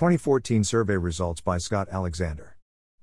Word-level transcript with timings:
2014 0.00 0.64
survey 0.64 0.96
results 0.96 1.42
by 1.42 1.58
Scott 1.58 1.86
Alexander. 1.92 2.56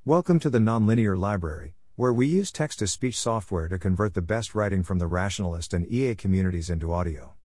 Welcome 0.03 0.39
to 0.39 0.49
the 0.49 0.57
Nonlinear 0.57 1.15
Library, 1.15 1.75
where 1.95 2.11
we 2.11 2.25
use 2.25 2.51
text 2.51 2.79
to 2.79 2.87
speech 2.87 3.19
software 3.19 3.67
to 3.67 3.77
convert 3.77 4.15
the 4.15 4.21
best 4.23 4.55
writing 4.55 4.81
from 4.81 4.97
the 4.97 5.05
rationalist 5.05 5.75
and 5.75 5.85
EA 5.91 6.15
communities 6.15 6.71
into 6.71 6.91
audio. 6.91 7.35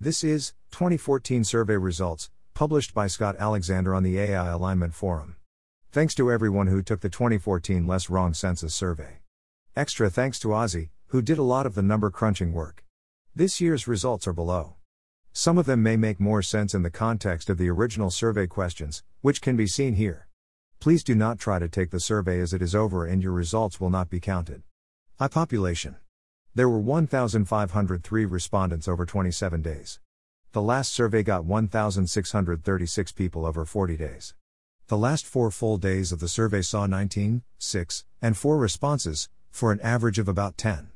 This 0.00 0.24
is 0.24 0.54
2014 0.72 1.44
survey 1.44 1.76
results, 1.76 2.30
published 2.52 2.94
by 2.94 3.06
Scott 3.06 3.36
Alexander 3.38 3.94
on 3.94 4.02
the 4.02 4.18
AI 4.18 4.48
Alignment 4.48 4.92
Forum. 4.92 5.36
Thanks 5.92 6.16
to 6.16 6.32
everyone 6.32 6.66
who 6.66 6.82
took 6.82 7.00
the 7.00 7.08
2014 7.08 7.86
Less 7.86 8.10
Wrong 8.10 8.34
Census 8.34 8.74
survey. 8.74 9.20
Extra 9.76 10.10
thanks 10.10 10.40
to 10.40 10.48
Ozy, 10.48 10.88
who 11.10 11.22
did 11.22 11.38
a 11.38 11.44
lot 11.44 11.64
of 11.64 11.76
the 11.76 11.80
number 11.80 12.10
crunching 12.10 12.52
work. 12.52 12.82
This 13.36 13.60
year's 13.60 13.86
results 13.86 14.26
are 14.26 14.32
below. 14.32 14.75
Some 15.38 15.58
of 15.58 15.66
them 15.66 15.82
may 15.82 15.98
make 15.98 16.18
more 16.18 16.40
sense 16.40 16.72
in 16.72 16.80
the 16.80 16.90
context 16.90 17.50
of 17.50 17.58
the 17.58 17.68
original 17.68 18.10
survey 18.10 18.46
questions, 18.46 19.02
which 19.20 19.42
can 19.42 19.54
be 19.54 19.66
seen 19.66 19.96
here. 19.96 20.28
Please 20.80 21.04
do 21.04 21.14
not 21.14 21.38
try 21.38 21.58
to 21.58 21.68
take 21.68 21.90
the 21.90 22.00
survey 22.00 22.40
as 22.40 22.54
it 22.54 22.62
is 22.62 22.74
over 22.74 23.04
and 23.04 23.22
your 23.22 23.32
results 23.32 23.78
will 23.78 23.90
not 23.90 24.08
be 24.08 24.18
counted. 24.18 24.62
I 25.20 25.28
population. 25.28 25.96
There 26.54 26.70
were 26.70 26.78
1,503 26.78 28.24
respondents 28.24 28.88
over 28.88 29.04
27 29.04 29.60
days. 29.60 30.00
The 30.52 30.62
last 30.62 30.90
survey 30.94 31.22
got 31.22 31.44
1,636 31.44 33.12
people 33.12 33.44
over 33.44 33.66
40 33.66 33.96
days. 33.98 34.34
The 34.86 34.96
last 34.96 35.26
four 35.26 35.50
full 35.50 35.76
days 35.76 36.12
of 36.12 36.20
the 36.20 36.28
survey 36.28 36.62
saw 36.62 36.86
19, 36.86 37.42
6, 37.58 38.04
and 38.22 38.38
4 38.38 38.56
responses, 38.56 39.28
for 39.50 39.70
an 39.70 39.82
average 39.82 40.18
of 40.18 40.28
about 40.28 40.56
10. 40.56 40.92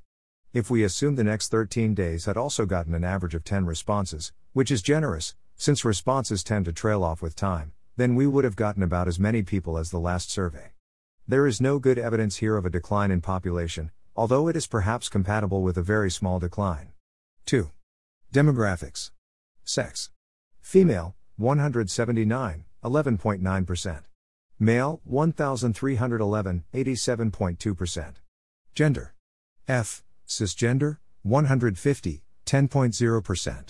If 0.52 0.68
we 0.68 0.82
assume 0.82 1.14
the 1.14 1.22
next 1.22 1.48
13 1.50 1.94
days 1.94 2.24
had 2.24 2.36
also 2.36 2.66
gotten 2.66 2.92
an 2.92 3.04
average 3.04 3.36
of 3.36 3.44
10 3.44 3.66
responses, 3.66 4.32
which 4.52 4.72
is 4.72 4.82
generous, 4.82 5.36
since 5.54 5.84
responses 5.84 6.42
tend 6.42 6.64
to 6.64 6.72
trail 6.72 7.04
off 7.04 7.22
with 7.22 7.36
time, 7.36 7.72
then 7.96 8.16
we 8.16 8.26
would 8.26 8.42
have 8.42 8.56
gotten 8.56 8.82
about 8.82 9.06
as 9.06 9.20
many 9.20 9.44
people 9.44 9.78
as 9.78 9.90
the 9.90 10.00
last 10.00 10.28
survey. 10.28 10.72
There 11.28 11.46
is 11.46 11.60
no 11.60 11.78
good 11.78 12.00
evidence 12.00 12.38
here 12.38 12.56
of 12.56 12.66
a 12.66 12.70
decline 12.70 13.12
in 13.12 13.20
population, 13.20 13.92
although 14.16 14.48
it 14.48 14.56
is 14.56 14.66
perhaps 14.66 15.08
compatible 15.08 15.62
with 15.62 15.76
a 15.76 15.82
very 15.82 16.10
small 16.10 16.40
decline. 16.40 16.88
2. 17.46 17.70
Demographics 18.32 19.12
Sex 19.62 20.10
Female, 20.60 21.14
179, 21.36 22.64
11.9%. 22.82 24.02
Male, 24.58 25.00
1,311, 25.04 26.64
87.2%. 26.74 28.14
Gender 28.74 29.14
F 29.68 30.02
cisgender, 30.30 30.98
150, 31.22 32.22
10.0%. 32.46 33.68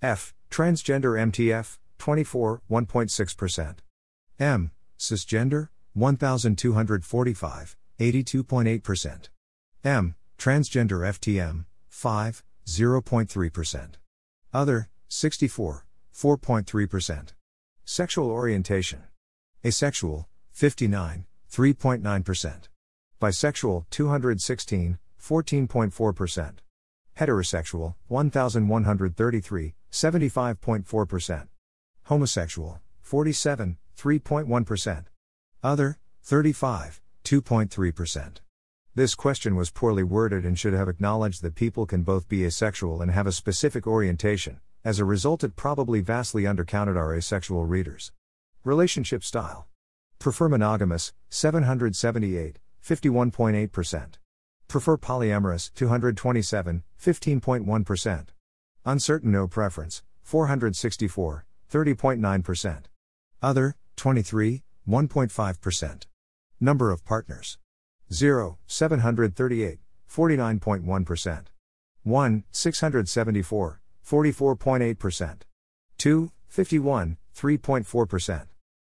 F, 0.00 0.34
transgender 0.50 1.30
MTF, 1.30 1.78
24, 1.98 2.62
1.6%. 2.70 3.76
M, 4.38 4.70
cisgender, 4.98 5.68
1245, 5.94 7.76
82.8%. 7.98 9.28
M, 9.84 10.14
transgender 10.38 11.00
FTM, 11.18 11.64
5, 11.88 12.44
0.3%. 12.66 13.88
Other, 14.54 14.88
64, 15.08 15.86
4.3%. 16.14 17.28
Sexual 17.84 18.30
orientation. 18.30 19.02
Asexual, 19.64 20.28
59, 20.52 21.26
3.9%. 21.52 22.68
Bisexual, 23.20 23.84
216, 23.90 24.98
14.4%. 25.26 26.52
Heterosexual, 27.18 27.94
1,133, 28.06 29.74
75.4%. 29.90 31.48
Homosexual, 32.04 32.80
47, 33.00 33.76
3.1%. 33.98 35.04
Other, 35.64 35.98
35, 36.22 37.00
2.3%. 37.24 38.36
This 38.94 39.14
question 39.16 39.56
was 39.56 39.70
poorly 39.70 40.04
worded 40.04 40.44
and 40.44 40.56
should 40.56 40.74
have 40.74 40.88
acknowledged 40.88 41.42
that 41.42 41.56
people 41.56 41.86
can 41.86 42.02
both 42.02 42.28
be 42.28 42.44
asexual 42.44 43.02
and 43.02 43.10
have 43.10 43.26
a 43.26 43.32
specific 43.32 43.86
orientation. 43.86 44.60
As 44.84 45.00
a 45.00 45.04
result, 45.04 45.42
it 45.42 45.56
probably 45.56 46.00
vastly 46.00 46.44
undercounted 46.44 46.96
our 46.96 47.12
asexual 47.14 47.64
readers. 47.66 48.12
Relationship 48.62 49.24
style. 49.24 49.66
Prefer 50.20 50.48
monogamous, 50.48 51.12
778, 51.30 52.58
51.8%. 52.80 54.18
Prefer 54.68 54.96
polyamorous 54.96 55.72
227, 55.74 56.82
15.1%. 57.00 58.26
Uncertain 58.84 59.32
no 59.32 59.46
preference 59.46 60.02
464, 60.22 61.44
30.9%. 61.72 62.82
Other 63.42 63.76
23, 63.96 64.62
1.5%. 64.88 66.06
Number 66.60 66.90
of 66.90 67.04
partners 67.04 67.58
0, 68.12 68.58
738, 68.66 69.78
49.1%. 70.10 71.44
1, 72.02 72.44
674, 72.50 73.80
44.8%. 74.06 75.42
2, 75.98 76.32
51, 76.48 77.16
3.4%. 77.36 78.46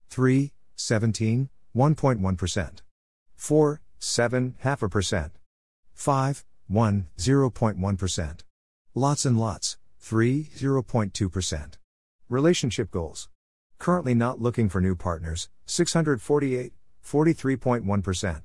3, 0.08 0.52
17, 0.76 1.48
1.1%. 1.76 2.78
4, 3.36 3.80
7, 3.98 4.54
half 4.60 4.82
a 4.82 4.88
percent. 4.88 5.39
5, 6.00 6.46
1, 6.68 7.08
0.1%. 7.18 8.38
Lots 8.94 9.26
and 9.26 9.38
lots, 9.38 9.76
3, 9.98 10.48
0.2%. 10.56 11.72
Relationship 12.30 12.90
goals. 12.90 13.28
Currently 13.78 14.14
not 14.14 14.40
looking 14.40 14.70
for 14.70 14.80
new 14.80 14.96
partners, 14.96 15.50
648, 15.66 16.72
43.1%. 17.04 18.42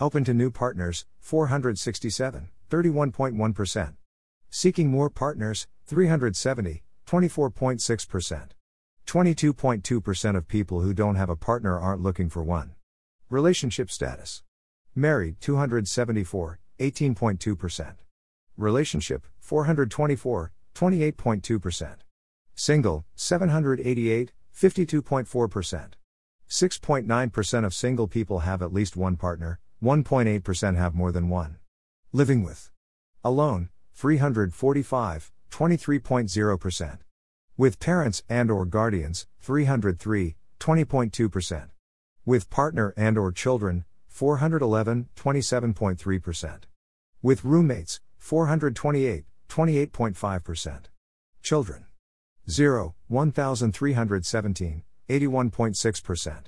Open 0.00 0.24
to 0.24 0.32
new 0.32 0.50
partners, 0.50 1.04
467, 1.20 2.48
31.1%. 2.70 3.94
Seeking 4.48 4.90
more 4.90 5.10
partners, 5.10 5.66
370, 5.84 6.82
24.6%. 7.06 8.48
22.2% 9.06 10.36
of 10.36 10.48
people 10.48 10.80
who 10.80 10.94
don't 10.94 11.16
have 11.16 11.28
a 11.28 11.36
partner 11.36 11.78
aren't 11.78 12.00
looking 12.00 12.30
for 12.30 12.42
one. 12.42 12.74
Relationship 13.28 13.90
status. 13.90 14.42
Married, 14.94 15.42
274, 15.42 16.58
18.2%. 16.78 17.94
Relationship, 18.56 19.26
424, 19.38 20.52
28.2%. 20.74 21.96
Single, 22.54 23.04
788, 23.14 24.32
52.4%. 24.54 25.92
6.9% 26.48 27.64
of 27.64 27.74
single 27.74 28.06
people 28.06 28.38
have 28.40 28.62
at 28.62 28.72
least 28.72 28.96
one 28.96 29.16
partner, 29.16 29.58
1.8% 29.82 30.76
have 30.76 30.94
more 30.94 31.12
than 31.12 31.28
one. 31.28 31.56
Living 32.12 32.42
with. 32.42 32.70
Alone, 33.24 33.68
345, 33.94 35.32
23.0%. 35.50 36.98
With 37.58 37.80
parents 37.80 38.22
and 38.28 38.50
or 38.50 38.64
guardians, 38.64 39.26
303, 39.40 40.36
20.2%. 40.60 41.68
With 42.24 42.50
partner 42.50 42.94
and 42.96 43.18
or 43.18 43.32
children, 43.32 43.84
411, 44.16 45.10
27.3%. 45.14 46.60
With 47.20 47.44
roommates, 47.44 48.00
428, 48.16 49.26
28.5%. 49.46 50.84
Children. 51.42 51.84
0, 52.48 52.94
1,317, 53.08 54.82
81.6%. 55.10 56.44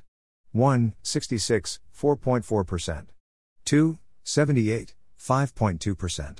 1, 0.52 0.94
66, 1.02 1.80
4.4%. 1.94 3.06
2, 3.66 3.98
78, 4.24 4.94
5.2%. 5.20 6.38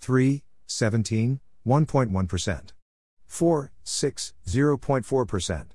3, 0.00 0.42
17, 0.66 1.40
1.1%. 1.64 2.72
4, 3.26 3.72
6, 3.84 4.34
0.4%. 4.48 5.66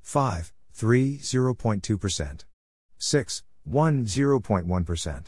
5, 0.00 0.52
3, 0.72 1.18
0.2%. 1.18 2.44
6, 3.00 3.42
1 3.68 4.06
0.1%. 4.06 5.24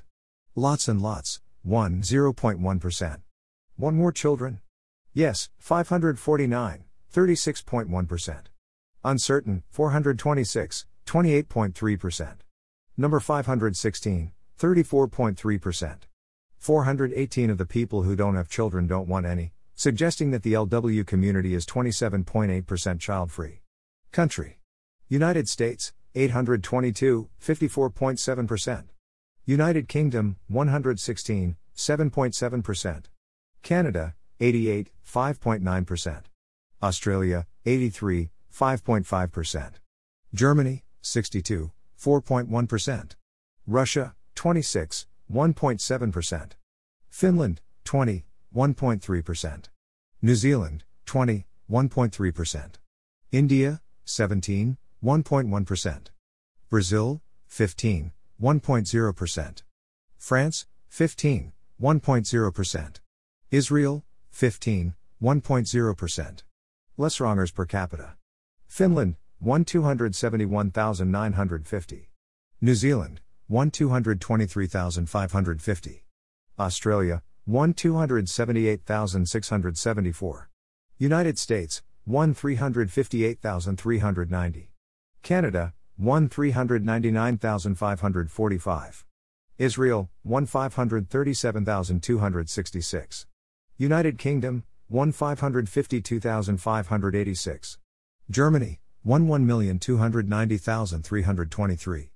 Lots 0.54 0.88
and 0.88 1.02
lots, 1.02 1.40
1 1.62 2.00
0.1%. 2.00 3.20
One 3.76 3.96
more 3.96 4.12
children? 4.12 4.60
Yes, 5.12 5.50
549, 5.58 6.84
36.1%. 7.12 8.40
Uncertain, 9.04 9.62
426, 9.70 10.87
28.3%. 11.06 12.37
Number 12.96 13.20
516, 13.20 14.32
34.3%. 14.58 15.96
418 16.56 17.50
of 17.50 17.58
the 17.58 17.66
people 17.66 18.02
who 18.02 18.16
don't 18.16 18.36
have 18.36 18.48
children 18.48 18.86
don't 18.86 19.08
want 19.08 19.26
any, 19.26 19.52
suggesting 19.75 20.31
that 20.31 20.43
the 20.43 20.54
LW 20.54 21.06
community 21.06 21.54
is 21.54 21.66
27.8% 21.66 23.00
child 23.00 23.31
free. 23.31 23.60
Country 24.12 24.58
United 25.08 25.48
States, 25.48 25.93
822, 26.14 27.28
54.7%. 27.40 28.84
United 29.46 29.88
Kingdom, 29.88 30.36
116, 30.48 31.56
7.7%. 31.76 33.04
Canada, 33.62 34.14
88, 34.40 34.90
5.9%. 35.06 36.22
Australia, 36.82 37.46
83, 37.66 38.30
5.5%. 38.52 39.72
Germany, 40.34 40.84
62, 41.02 41.70
4.1%. 41.98 43.12
Russia, 43.66 44.14
26, 44.34 45.06
1.7%. 45.32 46.52
Finland, 47.08 47.60
20, 47.84 48.24
1.3%. 48.54 49.64
New 50.22 50.34
Zealand, 50.34 50.84
20, 51.06 51.46
1.3%. 51.70 52.74
India, 53.32 53.80
17, 54.04 54.76
1.1%. 55.05 56.06
Brazil, 56.69 57.20
15, 57.47 58.12
1.0%. 58.41 59.62
France, 60.17 60.67
15, 60.88 61.52
1.0%. 61.81 63.00
Israel, 63.50 64.05
15, 64.31 64.94
1.0%. 65.23 66.43
Less 66.97 67.20
wrongers 67.20 67.50
per 67.50 67.64
capita. 67.64 68.14
Finland, 68.69 69.17
1 69.41 69.64
271,950. 69.64 72.11
New 72.61 72.75
Zealand, 72.75 73.20
1 73.49 73.70
223,550. 73.70 76.05
Australia, 76.58 77.23
1 77.46 77.73
278,674. 77.73 80.50
United 80.99 81.38
States, 81.38 81.82
1 82.05 82.35
358,390. 82.35 84.69
Canada, 85.22 85.72
1 85.96 86.28
399,545. 86.28 89.05
Israel, 89.58 90.11
1 90.22 90.46
537,266. 90.46 93.26
United 93.76 94.19
Kingdom, 94.19 94.64
1 94.88 95.12
552,586. 95.12 97.78
Germany, 98.31 98.81
1 99.02 99.26
1,290,323. 99.26 102.11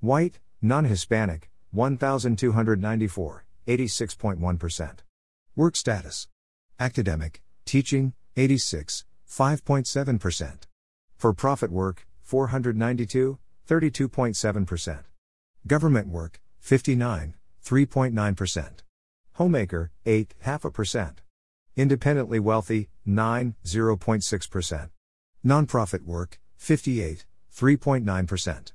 White, 0.00 0.38
non 0.60 0.84
Hispanic, 0.84 1.48
1,294, 1.74 3.44
86.1%. 3.66 4.98
Work 5.56 5.76
status. 5.76 6.28
Academic, 6.80 7.42
teaching, 7.64 8.14
86, 8.36 9.04
5.7%. 9.28 10.58
For 11.16 11.32
profit 11.32 11.70
work, 11.70 12.06
492, 12.22 13.38
32.7%. 13.68 15.04
Government 15.66 16.08
work, 16.08 16.40
59, 16.60 17.34
3.9%. 17.64 18.70
Homemaker, 19.34 19.90
8, 20.06 20.34
half 20.40 20.64
a 20.64 20.70
percent. 20.70 21.20
Independently 21.76 22.40
wealthy, 22.40 22.88
9, 23.04 23.54
0.6%. 23.64 24.90
Nonprofit 25.44 26.02
work, 26.04 26.40
58, 26.56 27.26
3.9%. 27.54 28.72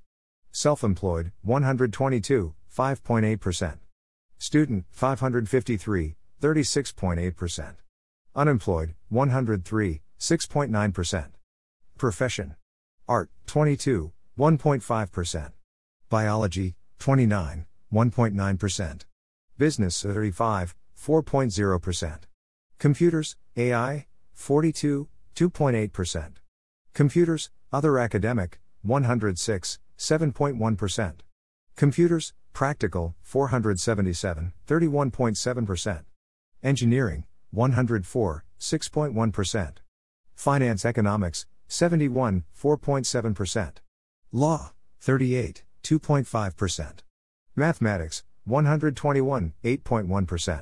Self 0.51 0.83
employed, 0.83 1.31
122, 1.41 2.53
5.8%. 2.75 3.77
Student, 4.37 4.85
553, 4.91 6.15
36.8%. 6.41 7.75
Unemployed, 8.35 8.95
103, 9.09 10.01
6.9%. 10.19 11.25
Profession. 11.97 12.55
Art, 13.07 13.29
22, 13.45 14.11
1.5%. 14.37 15.51
Biology, 16.09 16.75
29, 16.99 17.65
1.9%. 17.93 19.01
Business, 19.57 20.01
35, 20.01 20.75
4.0%. 20.99 22.19
Computers, 22.79 23.35
AI, 23.55 24.07
42, 24.33 25.07
2.8%. 25.35 26.31
Computers, 26.93 27.51
other 27.71 27.99
academic, 27.99 28.59
106, 28.81 29.79
7.1%. 29.97 31.13
Computers, 31.75 32.33
practical, 32.53 33.15
477, 33.21 34.53
31.7%. 34.67 36.03
Engineering, 36.63 37.25
104, 37.51 38.45
6.1%. 38.59 39.73
Finance 40.35 40.85
economics, 40.85 41.45
71, 41.67 42.43
4.7%. 42.57 43.73
Law, 44.31 44.71
38, 45.01 45.63
2.5%. 45.83 46.99
Mathematics, 47.55 48.23
121, 48.45 49.53
8.1%. 49.63 50.61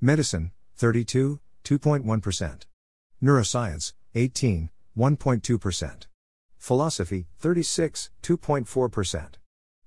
Medicine, 0.00 0.50
32, 0.76 1.40
2.1%. 1.64 2.62
Neuroscience, 3.22 3.92
18, 4.14 4.70
1.2%. 4.96 6.06
Philosophy, 6.56 7.26
36, 7.38 8.10
2.4%. 8.22 9.34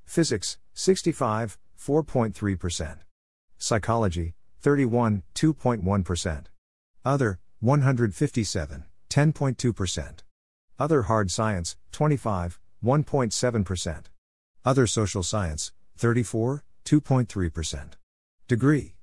Physics, 0.05 0.57
65, 0.73 1.57
4.3%. 1.79 2.97
Psychology, 3.57 4.35
31, 4.61 5.23
2.1%. 5.35 6.45
Other, 7.03 7.39
157, 7.59 8.85
10.2%. 9.09 10.19
Other 10.79 11.01
hard 11.03 11.31
science, 11.31 11.77
25, 11.91 12.59
1.7%. 12.83 14.03
Other 14.65 14.87
social 14.87 15.23
science, 15.23 15.71
34, 15.97 16.63
2.3%. 16.85 17.91
Degree. 18.47 18.95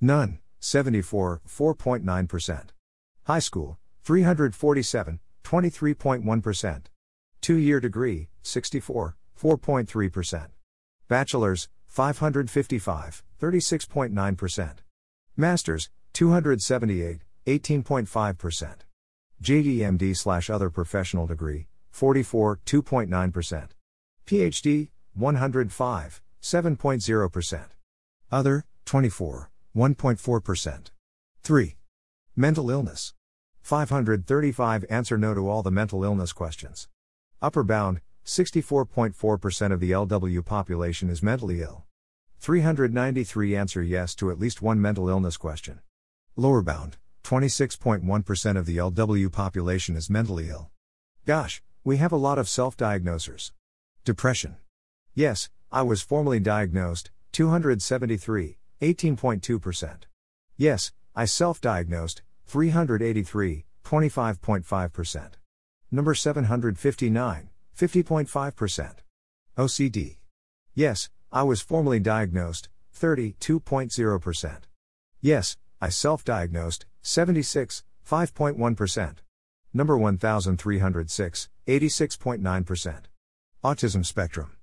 None, 0.00 0.38
74, 0.60 1.42
4.9%. 1.46 2.64
High 3.24 3.38
school, 3.38 3.78
347, 4.02 5.20
23.1%. 5.44 6.82
Two 7.40 7.56
year 7.56 7.80
degree, 7.80 8.28
64, 8.42 9.16
4.3%. 9.40 10.48
Bachelor's, 11.10 11.68
555, 11.88 13.24
36.9%. 13.42 14.76
Master's, 15.36 15.90
278, 16.12 17.18
18.5%. 17.46 18.74
JDMD 19.42 20.16
slash 20.16 20.48
other 20.48 20.70
professional 20.70 21.26
degree, 21.26 21.66
44, 21.90 22.60
2.9%. 22.64 23.68
PhD, 24.24 24.88
105, 25.14 26.22
7.0%. 26.40 27.60
Other, 28.30 28.64
24, 28.84 29.50
1.4%. 29.74 30.90
3. 31.42 31.76
Mental 32.36 32.70
illness. 32.70 33.14
535 33.62 34.84
Answer 34.88 35.18
no 35.18 35.34
to 35.34 35.48
all 35.48 35.64
the 35.64 35.72
mental 35.72 36.04
illness 36.04 36.32
questions. 36.32 36.86
Upper 37.42 37.64
bound 37.64 38.00
64.4% 38.24 39.72
of 39.72 39.80
the 39.80 39.90
LW 39.90 40.44
population 40.44 41.10
is 41.10 41.22
mentally 41.22 41.62
ill. 41.62 41.84
393 42.38 43.56
Answer 43.56 43.82
yes 43.82 44.14
to 44.14 44.30
at 44.30 44.38
least 44.38 44.62
one 44.62 44.80
mental 44.80 45.08
illness 45.08 45.36
question. 45.36 45.80
Lower 46.36 46.62
bound 46.62 46.96
26.1% 47.24 48.56
of 48.56 48.66
the 48.66 48.78
LW 48.78 49.30
population 49.30 49.94
is 49.96 50.10
mentally 50.10 50.48
ill. 50.48 50.70
Gosh, 51.26 51.62
we 51.84 51.98
have 51.98 52.12
a 52.12 52.16
lot 52.16 52.38
of 52.38 52.48
self 52.48 52.76
diagnosers. 52.76 53.52
Depression. 54.04 54.56
Yes, 55.14 55.50
I 55.70 55.82
was 55.82 56.02
formally 56.02 56.40
diagnosed, 56.40 57.10
273, 57.32 58.56
18.2%. 58.80 59.96
Yes, 60.56 60.92
I 61.14 61.26
self 61.26 61.60
diagnosed, 61.60 62.22
383, 62.46 63.64
25.5%. 63.84 65.30
Number 65.92 66.14
759, 66.14 67.49
50.5%. 67.76 68.96
OCD. 69.56 70.16
Yes, 70.74 71.10
I 71.32 71.42
was 71.42 71.60
formally 71.60 72.00
diagnosed, 72.00 72.68
32.0%. 72.98 74.58
Yes, 75.20 75.56
I 75.80 75.88
self 75.88 76.24
diagnosed, 76.24 76.86
76, 77.02 77.84
5.1%. 78.08 79.16
Number 79.72 79.96
1306, 79.96 81.48
86.9%. 81.66 83.02
Autism 83.62 84.04
spectrum. 84.04 84.56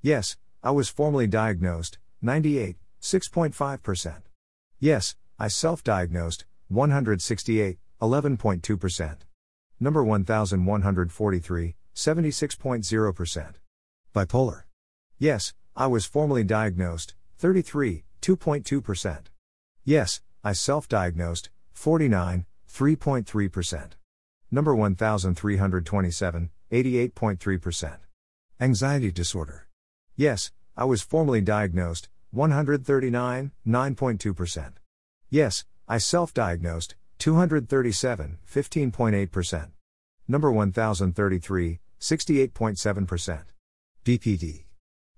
Yes, 0.00 0.36
I 0.62 0.70
was 0.70 0.88
formally 0.88 1.26
diagnosed, 1.26 1.98
98, 2.20 2.76
6.5%. 3.00 4.22
Yes, 4.78 5.16
I 5.38 5.48
self 5.48 5.82
diagnosed, 5.82 6.44
168, 6.68 7.78
11.2%. 8.00 9.16
Number 9.80 10.04
1143, 10.04 11.74
76.0%. 11.94 13.54
Bipolar. 14.14 14.62
Yes, 15.18 15.54
I 15.76 15.86
was 15.86 16.04
formally 16.04 16.44
diagnosed, 16.44 17.14
33, 17.38 18.04
2.2%. 18.20 19.18
Yes, 19.84 20.20
I 20.44 20.52
self 20.52 20.88
diagnosed, 20.88 21.50
49, 21.72 22.46
3.3%. 22.70 23.90
Number 24.50 24.74
1327, 24.74 26.50
88.3%. 26.70 27.96
Anxiety 28.60 29.10
disorder. 29.10 29.68
Yes, 30.16 30.52
I 30.76 30.84
was 30.84 31.02
formally 31.02 31.40
diagnosed, 31.40 32.08
139, 32.30 33.52
9.2%. 33.66 34.72
Yes, 35.30 35.64
I 35.88 35.98
self 35.98 36.32
diagnosed, 36.32 36.94
237, 37.18 38.38
15.8%. 38.46 39.70
Number 40.28 40.50
1033, 40.50 41.80
68.7%. 42.02 43.44
BPD. 44.04 44.64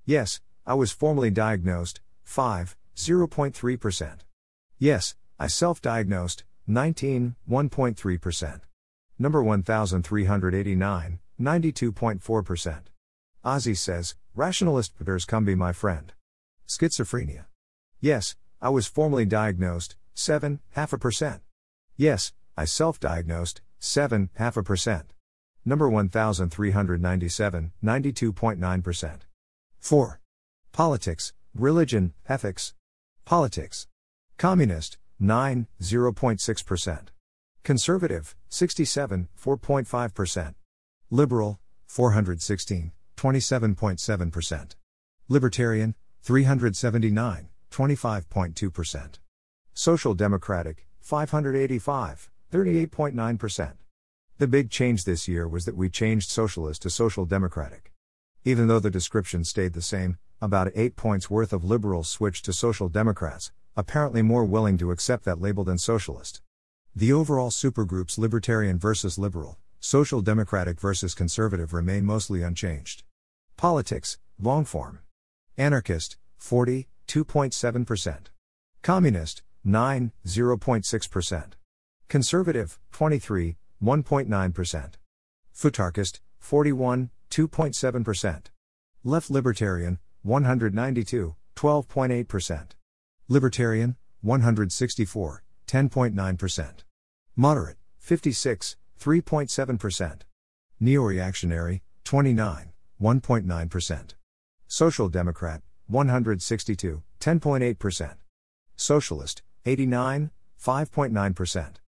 Yes, 0.04 0.42
I 0.66 0.74
was 0.74 0.92
formally 0.92 1.30
diagnosed, 1.30 2.02
5, 2.24 2.76
0.3%. 2.94 4.18
Yes, 4.78 5.14
I 5.38 5.46
self 5.46 5.80
diagnosed, 5.80 6.44
19, 6.66 7.36
1.3%. 7.48 8.60
Number 9.18 9.42
1389, 9.42 11.18
92.4%. 11.40 12.80
Ozy 13.42 13.76
says, 13.76 14.14
Rationalist 14.34 14.98
Peters 14.98 15.24
come 15.24 15.46
be 15.46 15.54
my 15.54 15.72
friend. 15.72 16.12
Schizophrenia. 16.68 17.46
Yes, 18.00 18.36
I 18.60 18.68
was 18.68 18.86
formally 18.86 19.24
diagnosed, 19.24 19.96
7, 20.12 20.60
half 20.72 20.92
a 20.92 20.98
percent. 20.98 21.40
Yes, 21.96 22.34
I 22.58 22.66
self 22.66 23.00
diagnosed, 23.00 23.62
7, 23.78 24.28
half 24.34 24.58
a 24.58 24.62
percent. 24.62 25.14
Number 25.64 25.88
1397, 25.88 27.72
92.9%. 27.82 29.20
4. 29.80 30.20
Politics, 30.72 31.32
religion, 31.54 32.12
ethics. 32.28 32.74
Politics. 33.24 33.86
Communist, 34.36 34.98
9, 35.18 35.66
0.6%. 35.80 37.08
Conservative, 37.62 38.36
67, 38.50 39.28
4.5%. 39.40 40.54
Liberal, 41.10 41.60
416, 41.86 42.92
27.7%. 43.16 44.74
Libertarian, 45.28 45.94
379, 46.22 47.48
25.2%. 47.70 49.18
Social 49.72 50.14
Democratic, 50.14 50.86
585, 51.00 52.30
38.9%. 52.52 53.72
The 54.36 54.48
big 54.48 54.68
change 54.68 55.04
this 55.04 55.28
year 55.28 55.46
was 55.46 55.64
that 55.64 55.76
we 55.76 55.88
changed 55.88 56.28
socialist 56.28 56.82
to 56.82 56.90
social 56.90 57.24
democratic. 57.24 57.92
Even 58.44 58.66
though 58.66 58.80
the 58.80 58.90
description 58.90 59.44
stayed 59.44 59.74
the 59.74 59.80
same, 59.80 60.18
about 60.40 60.72
8 60.74 60.96
points 60.96 61.30
worth 61.30 61.52
of 61.52 61.62
liberals 61.62 62.08
switched 62.08 62.44
to 62.46 62.52
social 62.52 62.88
democrats, 62.88 63.52
apparently 63.76 64.22
more 64.22 64.44
willing 64.44 64.76
to 64.78 64.90
accept 64.90 65.24
that 65.24 65.40
label 65.40 65.62
than 65.62 65.78
socialist. 65.78 66.40
The 66.96 67.12
overall 67.12 67.50
supergroups 67.50 68.18
libertarian 68.18 68.76
versus 68.76 69.18
liberal, 69.18 69.56
social 69.78 70.20
democratic 70.20 70.80
versus 70.80 71.14
conservative 71.14 71.72
remain 71.72 72.04
mostly 72.04 72.42
unchanged. 72.42 73.04
Politics, 73.56 74.18
long 74.40 74.64
form. 74.64 74.98
Anarchist, 75.56 76.16
40, 76.38 76.88
2.7%. 77.06 78.18
Communist, 78.82 79.42
9, 79.62 80.10
0.6%. 80.26 81.52
Conservative, 82.08 82.80
23, 82.90 83.56
1.9%. 83.82 84.94
Futarchist, 85.52 86.20
41, 86.38 87.10
2.7%. 87.30 88.46
Left 89.02 89.30
Libertarian, 89.30 89.98
192, 90.22 91.34
12.8%. 91.56 92.70
Libertarian, 93.28 93.96
164, 94.22 95.42
10.9%. 95.66 96.84
Moderate, 97.36 97.76
56, 97.98 98.76
3.7%. 99.00 100.20
Neo-reactionary, 100.80 101.82
29, 102.04 102.72
1.9%. 103.00 104.14
Social 104.66 105.08
Democrat, 105.08 105.62
162, 105.88 107.02
10.8%. 107.20 108.14
Socialist, 108.76 109.42
89, 109.64 110.30
5.9%. 110.62 111.83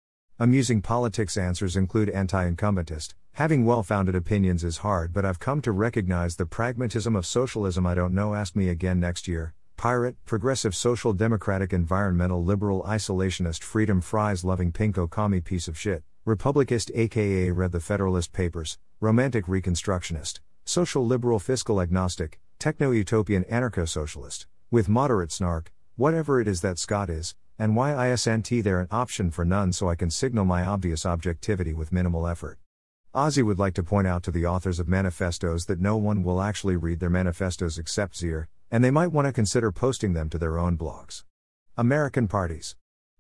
Amusing 0.42 0.82
politics 0.82 1.38
answers 1.38 1.76
include 1.76 2.10
anti 2.10 2.48
incumbentist. 2.48 3.14
Having 3.34 3.64
well 3.64 3.84
founded 3.84 4.16
opinions 4.16 4.64
is 4.64 4.80
hard, 4.80 5.14
but 5.14 5.24
I've 5.24 5.38
come 5.38 5.62
to 5.62 5.72
recognize 5.72 6.36
the 6.36 6.48
pragmatism 6.48 7.16
of 7.16 7.28
socialism. 7.28 7.86
I 7.86 7.94
don't 7.94 8.16
know, 8.16 8.34
ask 8.34 8.56
me 8.56 8.68
again 8.68 9.00
next 9.00 9.28
year. 9.28 9.54
Pirate, 9.78 10.16
progressive 10.26 10.76
social 10.76 11.14
democratic 11.14 11.74
environmental 11.74 12.44
liberal 12.44 12.82
isolationist 12.82 13.62
freedom 13.62 14.02
fries 14.02 14.44
loving 14.44 14.72
pinko 14.72 15.08
commie 15.08 15.42
piece 15.42 15.68
of 15.68 15.78
shit, 15.78 16.02
republicist 16.26 16.90
aka 16.96 17.52
read 17.52 17.72
the 17.72 17.80
Federalist 17.80 18.34
Papers, 18.34 18.80
romantic 19.00 19.46
reconstructionist, 19.46 20.40
social 20.66 21.06
liberal 21.06 21.38
fiscal 21.38 21.80
agnostic, 21.80 22.40
techno 22.58 22.90
utopian 22.90 23.44
anarcho 23.44 23.88
socialist, 23.88 24.48
with 24.72 24.90
moderate 24.90 25.32
snark, 25.32 25.72
whatever 25.98 26.42
it 26.42 26.48
is 26.48 26.62
that 26.62 26.80
Scott 26.80 27.12
is, 27.12 27.36
and 27.62 27.76
why 27.76 28.12
isn't 28.12 28.50
there 28.64 28.80
an 28.80 28.88
option 28.90 29.30
for 29.30 29.46
none 29.46 29.72
so 29.72 29.88
I 29.88 29.94
can 29.94 30.10
signal 30.10 30.46
my 30.46 30.66
obvious 30.66 31.06
objectivity 31.06 31.76
with 31.76 31.92
minimal 31.92 32.28
effort. 32.28 32.58
Ozy 33.14 33.44
would 33.44 33.60
like 33.60 33.76
to 33.76 33.84
point 33.84 34.08
out 34.08 34.24
to 34.24 34.32
the 34.32 34.48
authors 34.48 34.80
of 34.80 34.88
manifestos 34.88 35.66
that 35.66 35.80
no 35.80 35.96
one 35.96 36.24
will 36.24 36.42
actually 36.42 36.76
read 36.76 37.00
their 37.00 37.12
manifestos 37.12 37.78
except 37.78 38.16
Zier, 38.16 38.48
and 38.72 38.84
they 38.84 38.90
might 38.90 39.12
want 39.12 39.28
to 39.28 39.32
consider 39.32 39.72
posting 39.72 40.14
them 40.14 40.28
to 40.32 40.40
their 40.40 40.58
own 40.58 40.76
blogs. 40.76 41.24
American 41.78 42.28
parties 42.28 42.76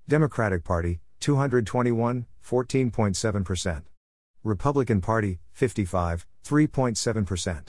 Democratic 0.08 0.64
Party, 0.64 1.02
221, 1.20 2.26
14.7%. 2.44 3.84
Republican 4.44 5.02
Party, 5.02 5.40
55, 5.52 6.26
3.7%. 6.44 7.68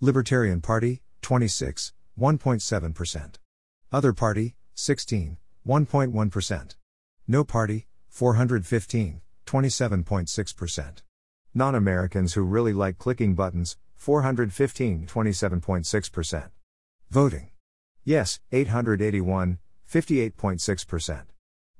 Libertarian 0.00 0.60
Party, 0.60 1.00
26, 1.22 1.92
1.7%. 2.18 3.34
Other 3.92 4.12
Party, 4.12 4.56
16, 4.74 5.36
1.1%. 5.68 6.76
No 7.26 7.44
Party, 7.44 7.86
415, 8.08 9.20
27.6%. 9.44 11.02
Non 11.52 11.74
Americans 11.74 12.32
who 12.32 12.42
really 12.42 12.72
like 12.72 12.96
clicking 12.96 13.34
buttons, 13.34 13.76
415, 13.96 15.06
27.6%. 15.06 16.50
Voting. 17.10 17.50
Yes, 18.02 18.40
881, 18.50 19.58
58.6%. 19.86 21.24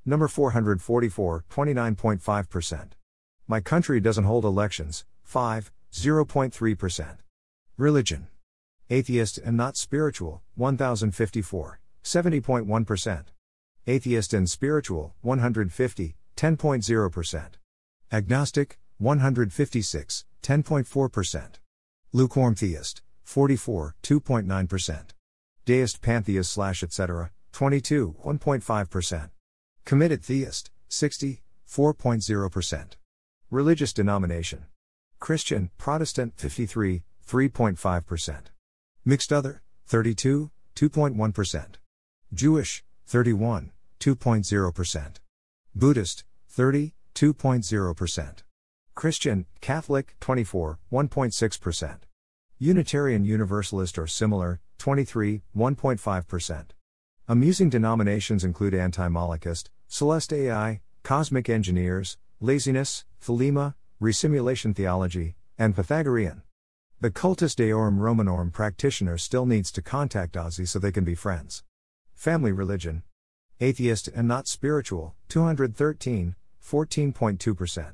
Number 0.05 0.27
444, 0.27 1.45
29.5%. 1.49 2.89
My 3.47 3.59
country 3.59 3.99
doesn't 3.99 4.23
hold 4.25 4.45
elections, 4.45 5.05
5, 5.23 5.71
0.3%. 5.91 7.17
Religion. 7.77 8.27
Atheist 8.91 9.39
and 9.39 9.57
not 9.57 9.77
spiritual, 9.77 10.43
1054, 10.55 11.79
70.1%. 12.03 13.25
Atheist 13.87 14.33
and 14.33 14.49
Spiritual, 14.49 15.15
150, 15.21 16.15
10.0%. 16.35 17.49
Agnostic, 18.11 18.79
156, 18.97 20.25
10.4%. 20.41 21.49
Lukewarm 22.11 22.55
Theist, 22.55 23.01
44, 23.23 23.95
2.9%. 24.03 25.03
Deist 25.65 26.01
Pantheist 26.01 26.51
slash 26.51 26.83
etc., 26.83 27.31
22, 27.51 28.15
1.5%. 28.25 29.29
Committed 29.85 30.23
Theist, 30.23 30.71
60, 30.87 31.41
4.0%. 31.67 32.85
Religious 33.51 33.93
denomination. 33.93 34.65
Christian, 35.19 35.69
Protestant, 35.77 36.33
53, 36.37 37.03
3.5%. 37.27 38.41
Mixed 39.05 39.33
Other, 39.33 39.61
32, 39.87 40.51
2.1%. 40.75 41.65
Jewish, 42.33 42.83
31, 43.09 43.71
2.0%. 43.99 45.15
Buddhist, 45.73 46.23
30, 46.47 46.93
2.0%. 47.15 48.43
Christian, 48.93 49.45
Catholic, 49.61 50.15
24, 50.19 50.77
1.6%. 50.91 51.97
Unitarian 52.59 53.25
Universalist 53.25 53.97
or 53.97 54.05
similar, 54.05 54.59
23, 54.77 55.41
1.5%. 55.57 56.65
Amusing 57.27 57.69
denominations 57.71 58.43
include 58.43 58.75
anti 58.75 59.07
Molechist, 59.07 59.69
Celeste 59.87 60.33
AI, 60.33 60.81
Cosmic 61.01 61.49
Engineers, 61.49 62.19
Laziness, 62.39 63.05
Thelema, 63.19 63.73
Resimulation 63.99 64.75
Theology, 64.75 65.35
and 65.57 65.75
Pythagorean. 65.75 66.43
The 67.01 67.09
Cultus 67.09 67.55
Deorum 67.55 67.97
Romanorum 67.97 68.51
practitioner 68.51 69.17
still 69.17 69.47
needs 69.47 69.71
to 69.71 69.81
contact 69.81 70.35
Ozy 70.35 70.67
so 70.67 70.77
they 70.77 70.91
can 70.91 71.03
be 71.03 71.15
friends. 71.15 71.63
Family 72.19 72.51
religion. 72.51 73.03
Atheist 73.61 74.09
and 74.09 74.27
not 74.27 74.45
spiritual, 74.45 75.15
213, 75.29 76.35
14.2%. 76.61 77.93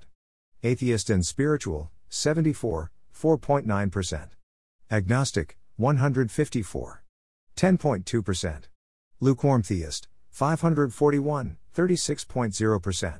Atheist 0.63 1.09
and 1.11 1.23
spiritual, 1.23 1.91
74, 2.09 2.89
4.9%. 3.15 4.29
Agnostic, 4.89 5.57
154, 5.75 7.03
10.2%. 7.55 8.63
Lukewarm 9.19 9.61
theist, 9.61 10.07
541, 10.31 11.57
36.0%. 11.77 13.19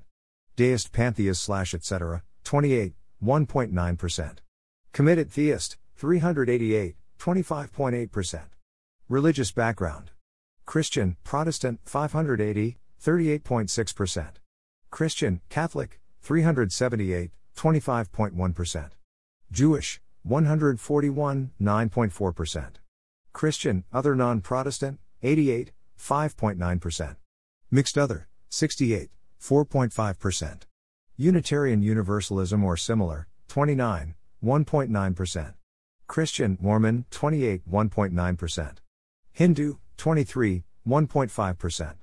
Deist 0.55 0.91
pantheist 0.91 1.43
slash 1.43 1.75
etc., 1.75 2.23
28, 2.43 2.93
1.9%. 3.23 4.37
Committed 4.91 5.31
theist, 5.31 5.77
388, 5.97 6.95
25.8%. 7.19 8.41
Religious 9.07 9.51
background. 9.51 10.09
Christian, 10.65 11.15
Protestant, 11.23 11.79
580, 11.85 12.77
38.6%. 13.03 14.27
Christian, 14.89 15.41
Catholic, 15.49 15.99
378, 16.21 17.31
25.1%. 17.55 18.89
Jewish, 19.51 20.01
141, 20.23 21.51
9.4%. 21.61 22.69
Christian, 23.31 23.83
other 23.93 24.15
non 24.15 24.41
Protestant, 24.41 24.99
88, 25.21 25.71
5.9%. 25.99 27.15
Mixed 27.69 27.97
other, 27.97 28.27
68, 28.49 29.09
4.5%. 29.41 30.61
Unitarian 31.17 31.81
Universalism 31.81 32.63
or 32.63 32.75
similar, 32.75 33.27
29, 33.47 34.15
1.9%. 34.43 35.53
Christian, 36.07 36.57
Mormon, 36.61 37.05
28, 37.11 37.69
1.9%. 37.69 38.75
Hindu, 39.31 39.75
23, 39.97 40.63
1.5%. 40.87 41.95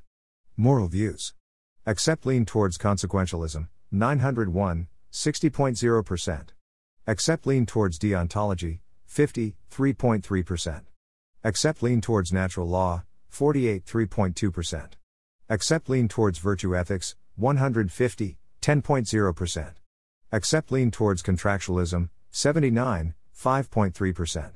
Moral 0.56 0.88
views. 0.88 1.34
Accept 1.86 2.26
lean 2.26 2.44
towards 2.44 2.78
consequentialism, 2.78 3.68
901, 3.90 4.88
60.0%. 5.12 6.48
Accept 7.06 7.46
lean 7.46 7.66
towards 7.66 7.98
deontology, 7.98 8.80
50, 9.06 9.56
3.3%. 9.70 10.82
Accept 11.44 11.82
lean 11.82 12.00
towards 12.00 12.32
natural 12.32 12.68
law, 12.68 13.02
48, 13.28 13.84
3.2%. 13.84 14.88
Accept 15.48 15.88
lean 15.88 16.08
towards 16.08 16.38
virtue 16.38 16.76
ethics, 16.76 17.16
150, 17.36 18.38
10.0%. 18.60 19.72
Accept 20.30 20.70
lean 20.70 20.90
towards 20.90 21.22
contractualism, 21.22 22.08
79, 22.30 23.14
5.3%. 23.36 24.50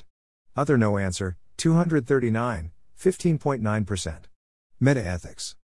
Other 0.57 0.79
no 0.79 0.97
answer, 0.97 1.37
239, 1.57 2.71
15.9%. 3.01 4.19
Meta 4.81 5.07
ethics. 5.07 5.57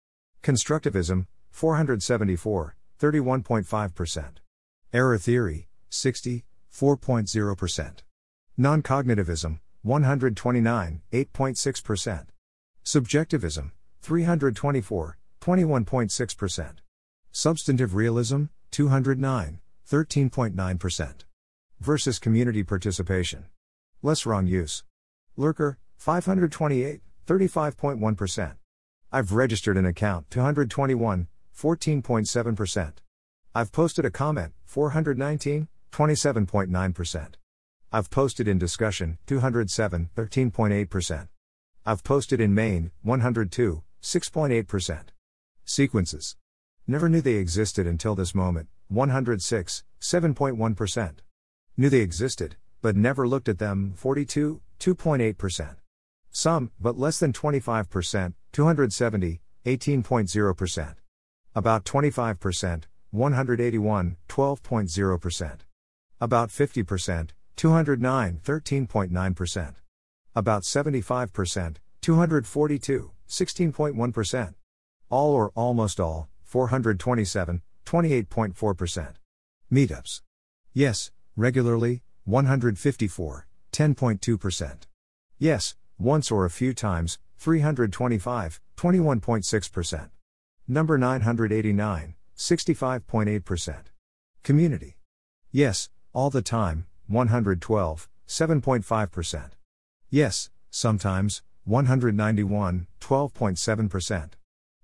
Constructivism, 0.42 1.26
474, 1.50 2.76
31.5%. 3.00 4.24
Error 4.92 5.18
theory, 5.18 5.68
60, 5.90 6.44
4.0%. 6.72 7.98
Non 8.56 8.82
cognitivism, 8.82 9.60
129, 9.82 11.02
8.6%. 11.12 12.26
Subjectivism, 12.84 13.72
324, 14.00 15.18
21.6%. 15.40 16.72
Substantive 17.32 17.94
realism, 17.94 18.44
209, 18.70 19.60
13.9%. 19.90 21.14
Versus 21.80 22.18
community 22.18 22.62
participation. 22.62 23.46
Less 24.02 24.26
wrong 24.26 24.46
use. 24.46 24.84
Lurker, 25.36 25.78
528, 25.96 27.00
35.1%. 27.26 28.54
I've 29.10 29.32
registered 29.32 29.76
an 29.76 29.86
account, 29.86 30.30
221, 30.30 31.28
14.7%. 31.56 32.92
I've 33.54 33.72
posted 33.72 34.04
a 34.04 34.10
comment, 34.10 34.52
419, 34.64 35.68
27.9%. 35.92 37.28
I've 37.92 38.10
posted 38.10 38.48
in 38.48 38.58
discussion, 38.58 39.18
207, 39.26 40.08
13.8%. 40.16 41.28
I've 41.84 42.02
posted 42.02 42.40
in 42.40 42.54
main, 42.54 42.90
102, 43.02 43.82
6.8%. 44.02 45.00
Sequences. 45.64 46.36
Never 46.86 47.08
knew 47.08 47.20
they 47.20 47.34
existed 47.34 47.86
until 47.86 48.14
this 48.14 48.34
moment, 48.34 48.68
106, 48.88 49.84
7.1%. 50.00 51.12
Knew 51.76 51.88
they 51.90 52.00
existed, 52.00 52.56
but 52.80 52.96
never 52.96 53.28
looked 53.28 53.48
at 53.48 53.58
them, 53.58 53.92
42, 53.96 54.60
2.8%. 54.80 55.76
Some, 56.32 56.70
but 56.80 56.98
less 56.98 57.18
than 57.20 57.34
25%, 57.34 58.32
270, 58.52 59.40
18.0%. 59.66 60.94
About 61.54 61.84
25%, 61.84 62.84
181, 63.10 64.16
12.0%. 64.28 65.58
About 66.20 66.48
50%, 66.48 67.30
209, 67.56 68.40
13.9%. 68.42 69.74
About 70.34 70.62
75%, 70.62 71.76
242, 72.00 73.10
16.1%. 73.28 74.54
All 75.10 75.34
or 75.34 75.52
almost 75.54 76.00
all, 76.00 76.28
427, 76.44 77.60
28.4%. 77.84 79.14
Meetups. 79.70 80.22
Yes, 80.72 81.10
regularly, 81.36 82.02
154, 82.24 83.46
10.2%. 83.72 84.76
Yes, 85.38 85.74
once 86.02 86.30
or 86.30 86.44
a 86.44 86.50
few 86.50 86.74
times, 86.74 87.18
325, 87.38 88.60
21.6%. 88.76 90.10
Number 90.68 90.98
989, 90.98 92.14
65.8%. 92.36 93.76
Community. 94.42 94.96
Yes, 95.50 95.90
all 96.12 96.30
the 96.30 96.42
time, 96.42 96.86
112, 97.08 98.08
7.5%. 98.26 99.50
Yes, 100.10 100.50
sometimes, 100.70 101.42
191, 101.64 102.86
12.7%. 103.00 104.30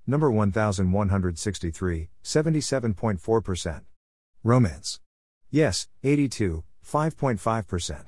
Number 0.07 0.31
1163, 0.31 2.09
77.4%. 2.22 3.81
Romance. 4.44 5.00
Yes, 5.50 5.88
82, 6.02 6.64
5.5%. 6.85 8.04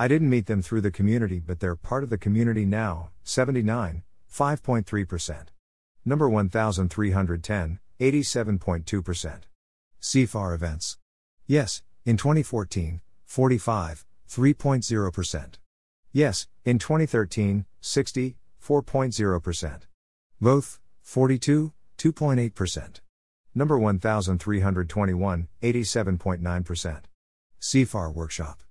I 0.00 0.08
didn't 0.08 0.30
meet 0.30 0.46
them 0.46 0.62
through 0.62 0.80
the 0.80 0.90
community, 0.90 1.40
but 1.40 1.60
they're 1.60 1.76
part 1.76 2.02
of 2.04 2.08
the 2.08 2.16
community 2.16 2.64
now, 2.64 3.10
79, 3.22 4.02
5.3%. 4.32 5.46
Number 6.06 6.26
1310, 6.26 7.78
87.2%. 8.00 9.40
CFAR 10.00 10.54
events. 10.54 10.96
Yes, 11.46 11.82
in 12.06 12.16
2014, 12.16 13.02
45, 13.26 14.06
3.0%. 14.26 15.54
Yes, 16.12 16.46
in 16.64 16.78
2013, 16.78 17.66
60, 17.82 18.36
4.0%. 18.64 19.80
Both, 20.40 20.80
42, 21.02 21.74
2.8%. 21.98 23.00
Number 23.54 23.78
1321, 23.78 25.48
87.9%. 25.62 27.00
CFAR 27.60 28.14
Workshop. 28.14 28.62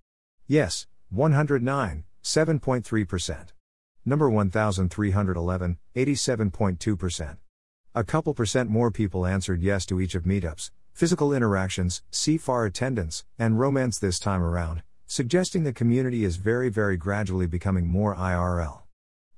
Yes, 0.48 0.88
109, 1.12 2.04
7.3%. 2.24 3.48
Number 4.06 4.30
1311, 4.30 5.78
87.2%. 5.96 7.38
A 7.96 8.04
couple 8.04 8.34
percent 8.34 8.70
more 8.70 8.92
people 8.92 9.26
answered 9.26 9.62
yes 9.62 9.86
to 9.88 10.00
each 10.00 10.16
of 10.16 10.24
meetups, 10.24 10.72
physical 10.94 11.34
interactions, 11.34 12.04
CFAR 12.12 12.68
attendance, 12.68 13.26
and 13.38 13.60
romance 13.60 13.98
this 13.98 14.20
time 14.20 14.42
around, 14.42 14.84
suggesting 15.08 15.64
the 15.64 15.74
community 15.74 16.24
is 16.24 16.36
very, 16.36 16.70
very 16.70 16.98
gradually 16.98 17.48
becoming 17.48 17.88
more 17.88 18.16
IRL. 18.16 18.84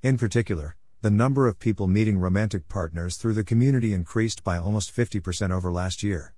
In 0.04 0.18
particular, 0.18 0.76
the 1.02 1.10
number 1.10 1.48
of 1.48 1.60
people 1.60 1.88
meeting 1.88 2.20
romantic 2.20 2.68
partners 2.68 3.16
through 3.16 3.34
the 3.34 3.44
community 3.44 3.94
increased 3.94 4.44
by 4.44 4.58
almost 4.58 4.96
50% 4.96 5.52
over 5.52 5.72
last 5.72 6.04
year. 6.04 6.34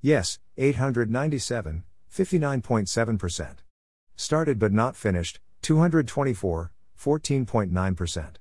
Yes, 0.00 0.38
897, 0.56 1.84
59.7%. 2.12 3.56
Started 4.22 4.56
but 4.60 4.72
not 4.72 4.94
finished, 4.94 5.40
224, 5.62 6.70
14.9%. 6.96 8.34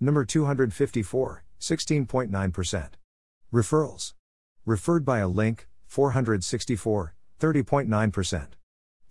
Number 0.00 0.24
254, 0.24 1.44
16.9%. 1.60 2.88
Referrals. 3.52 4.14
Referred 4.66 5.04
by 5.04 5.20
a 5.20 5.28
link, 5.28 5.68
464, 5.86 7.14
30.9%. 7.38 8.46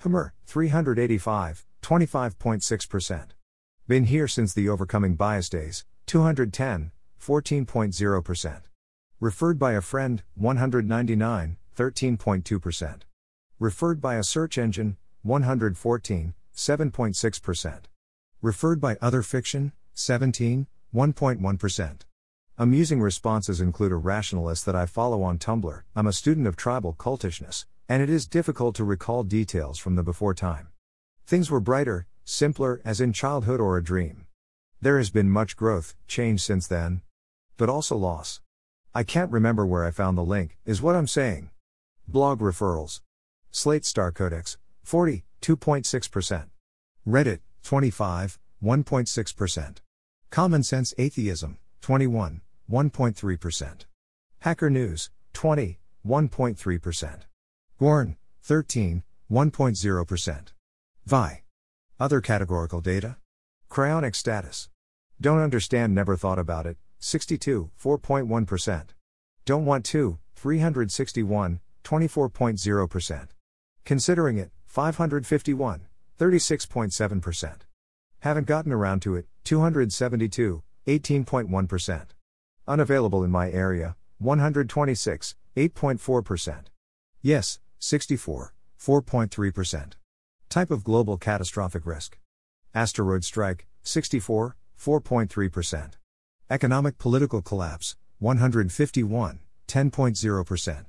HPMOR, 0.02 0.32
385, 0.46 1.66
25.6%. 1.82 3.26
Been 3.88 4.04
here 4.04 4.28
since 4.28 4.54
the 4.54 4.68
Overcoming 4.68 5.16
Bias 5.16 5.48
days, 5.48 5.86
210, 6.08 6.92
14.0%. 7.18 8.62
Referred 9.22 9.58
by 9.58 9.72
a 9.72 9.82
friend, 9.82 10.24
199, 10.36 11.56
13.2%. 11.78 13.02
Referred 13.58 14.02
by 14.02 14.16
a 14.16 14.24
search 14.24 14.58
engine, 14.58 14.98
114, 15.24 16.34
7.6%. 16.56 17.80
Referred 18.42 18.80
by 18.80 18.98
other 19.02 19.22
fiction, 19.22 19.74
17, 19.94 20.68
1.1%. 20.94 22.00
Amusing 22.58 23.02
responses 23.02 23.62
include 23.62 23.92
a 23.92 23.96
rationalist 23.96 24.66
that 24.66 24.76
I 24.76 24.86
follow 24.86 25.24
on 25.24 25.38
Tumblr. 25.38 25.82
I'm 25.96 26.08
a 26.08 26.14
student 26.14 26.46
of 26.46 26.56
tribal 26.56 26.94
cultishness, 26.94 27.66
and 27.88 28.04
it 28.04 28.10
is 28.10 28.28
difficult 28.28 28.76
to 28.76 28.84
recall 28.84 29.24
details 29.24 29.80
from 29.80 29.96
the 29.96 30.04
before 30.04 30.34
time. 30.34 30.68
Things 31.26 31.50
were 31.50 31.60
brighter, 31.60 32.06
simpler, 32.24 32.82
as 32.86 33.02
in 33.02 33.14
childhood 33.14 33.60
or 33.60 33.78
a 33.78 33.84
dream. 33.84 34.26
There 34.82 34.98
has 34.98 35.10
been 35.10 35.30
much 35.30 35.58
growth, 35.58 35.96
change 36.08 36.42
since 36.42 36.68
then. 36.68 37.02
But 37.58 37.70
also 37.70 37.98
loss. 37.98 38.42
I 38.94 39.04
can't 39.04 39.32
remember 39.32 39.66
where 39.66 39.86
I 39.86 39.92
found 39.92 40.18
the 40.18 40.24
link, 40.24 40.58
is 40.66 40.82
what 40.82 40.96
I'm 40.96 41.08
saying. 41.08 41.50
Blog 42.08 42.40
referrals. 42.40 43.02
Slate 43.52 43.86
Star 43.86 44.12
Codex, 44.12 44.58
40, 44.90 45.24
2.6%. 45.44 46.46
Reddit, 47.08 47.40
25, 47.62 48.40
1.6%. 48.64 49.78
Common 50.32 50.64
Sense 50.64 50.96
Atheism, 50.98 51.60
21, 51.82 52.42
1.3%. 52.72 53.86
Hacker 54.40 54.70
News, 54.72 55.12
20, 55.34 55.78
1.3%. 56.04 57.20
Gwern, 57.80 58.16
13, 58.42 59.04
1.0%. 59.32 60.48
Vi. 61.06 61.44
Other 62.00 62.20
categorical 62.22 62.82
data? 62.82 63.18
Cryonic 63.70 64.16
status. 64.16 64.70
Don't 65.22 65.38
understand, 65.38 65.94
never 65.94 66.18
thought 66.18 66.40
about 66.40 66.66
it, 66.66 66.78
62, 66.98 67.70
4.1%. 67.80 68.86
Don't 69.46 69.66
want 69.66 69.86
to, 69.86 70.18
361, 70.36 71.60
24.0%. 71.84 73.28
Considering 73.86 74.38
it, 74.40 74.52
551, 74.70 75.88
36.7%. 76.20 77.56
Haven't 78.20 78.46
gotten 78.46 78.72
around 78.72 79.02
to 79.02 79.16
it, 79.16 79.26
272, 79.44 80.62
18.1%. 80.86 82.06
Unavailable 82.68 83.24
in 83.24 83.32
my 83.32 83.50
area, 83.50 83.96
126, 84.20 85.36
8.4%. 85.58 86.66
Yes, 87.24 87.60
64, 87.80 88.54
4.3%. 88.80 89.94
Type 90.50 90.70
of 90.70 90.84
global 90.84 91.18
catastrophic 91.18 91.88
risk. 91.88 92.20
Asteroid 92.76 93.24
strike, 93.24 93.66
64, 93.82 94.56
4.3%. 94.80 95.94
Economic 96.52 97.00
political 97.00 97.42
collapse, 97.42 97.96
151, 98.20 99.40
10.0%. 99.68 100.86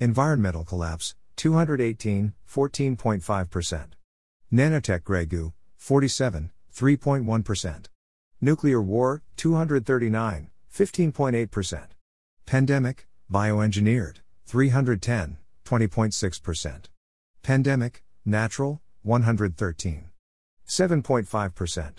Environmental 0.00 0.64
collapse, 0.64 1.14
218, 1.42 2.34
14.5%. 2.48 3.86
Nanotech 4.52 5.02
grey 5.02 5.24
goo, 5.26 5.52
47, 5.76 6.52
3.1%. 6.72 7.86
Nuclear 8.40 8.80
war, 8.80 9.24
239, 9.36 10.50
15.8%. 10.72 11.86
Pandemic, 12.46 13.08
bioengineered, 13.28 14.18
310, 14.46 15.38
20.6%. 15.64 16.84
Pandemic, 17.42 18.04
natural, 18.24 18.80
113. 19.02 20.10
7.5%. 20.64 21.92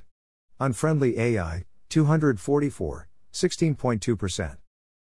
Unfriendly 0.62 1.20
AI, 1.20 1.66
244, 1.90 3.10
16.2%. 3.34 4.58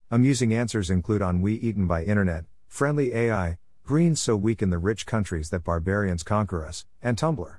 Amusing 0.09 0.51
answers 0.51 0.89
include 0.89 1.21
on 1.21 1.41
We 1.41 1.53
eaten 1.53 1.85
by 1.85 2.03
internet, 2.03 2.45
friendly 2.67 3.13
AI, 3.13 3.59
greens 3.91 4.21
so 4.21 4.37
weak 4.37 4.61
in 4.61 4.69
the 4.69 4.77
rich 4.77 5.05
countries 5.05 5.49
that 5.49 5.65
barbarians 5.65 6.23
conquer 6.23 6.65
us, 6.65 6.85
and 7.01 7.17
Tumblr. 7.17 7.57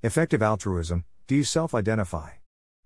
Effective 0.00 0.40
altruism, 0.40 1.04
do 1.26 1.34
you 1.34 1.42
self 1.42 1.74
identify? 1.74 2.30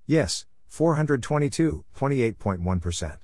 Yes, 0.06 0.46
422, 0.68 1.84
28.1%. 1.94 3.18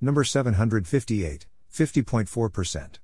Number 0.00 0.24
758, 0.24 1.46
50.4%. 1.70 2.98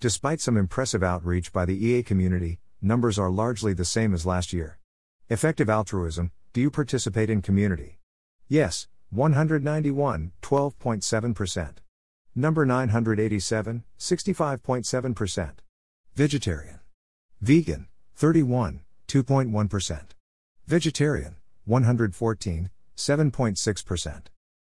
Despite 0.00 0.40
some 0.40 0.56
impressive 0.56 1.02
outreach 1.02 1.52
by 1.52 1.66
the 1.66 1.86
EA 1.86 2.02
community, 2.02 2.60
numbers 2.80 3.18
are 3.18 3.28
largely 3.28 3.74
the 3.74 3.84
same 3.84 4.14
as 4.14 4.24
last 4.24 4.54
year. 4.54 4.78
Effective 5.28 5.68
altruism, 5.68 6.30
do 6.54 6.62
you 6.62 6.70
participate 6.70 7.28
in 7.28 7.42
community? 7.42 7.98
Yes, 8.48 8.88
191, 9.10 10.32
12.7%. 10.40 11.74
Number 12.34 12.64
987, 12.64 13.84
65.7%. 13.98 15.52
Vegetarian. 16.14 16.80
Vegan, 17.40 17.88
31, 18.16 18.80
2.1%. 19.06 20.02
Vegetarian, 20.66 21.36
114, 21.64 22.70
7.6%. 22.96 24.22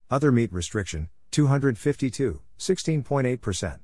Other 0.10 0.32
meat 0.32 0.52
restriction, 0.52 1.10
252, 1.32 2.41
16.8%. 2.58 3.80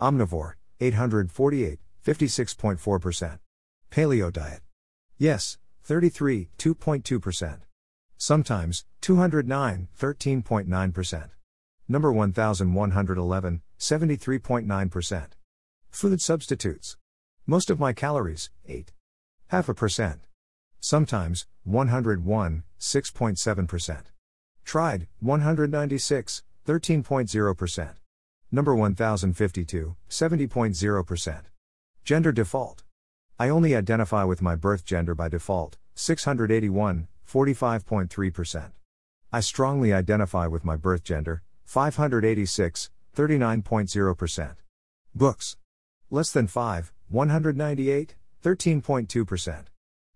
Omnivore, 0.00 0.54
848, 0.80 1.78
56.4%. 2.04 3.38
Paleo 3.90 4.32
diet. 4.32 4.60
Yes, 5.16 5.58
33, 5.84 6.50
2.2%. 6.58 7.60
Sometimes, 8.16 8.84
209, 9.00 9.88
13.9%. 9.98 11.30
Number 11.90 12.12
1111, 12.12 13.62
73.9%. 13.78 15.26
Food 15.90 16.20
substitutes. 16.20 16.96
Most 17.46 17.70
of 17.70 17.80
my 17.80 17.94
calories, 17.94 18.50
8. 18.66 18.92
Half 19.46 19.70
a 19.70 19.74
percent. 19.74 20.20
Sometimes, 20.80 21.46
101, 21.64 22.62
6.7%. 22.78 24.02
Tried, 24.64 25.06
196, 25.20 26.42
13.0%. 26.66 27.94
Number 28.52 28.74
1052, 28.74 29.96
70.0%. 30.10 31.40
Gender 32.04 32.32
default. 32.32 32.84
I 33.38 33.48
only 33.48 33.74
identify 33.74 34.24
with 34.24 34.42
my 34.42 34.56
birth 34.56 34.84
gender 34.84 35.14
by 35.14 35.28
default, 35.28 35.78
681, 35.94 37.08
45.3%. 37.26 38.72
I 39.32 39.40
strongly 39.40 39.92
identify 39.92 40.46
with 40.46 40.64
my 40.64 40.76
birth 40.76 41.02
gender, 41.02 41.42
586, 41.68 42.88
39.0%. 43.14 44.56
Books. 45.14 45.56
Less 46.10 46.32
than 46.32 46.46
5, 46.46 46.92
198, 47.10 48.14
13.2%. 48.42 49.64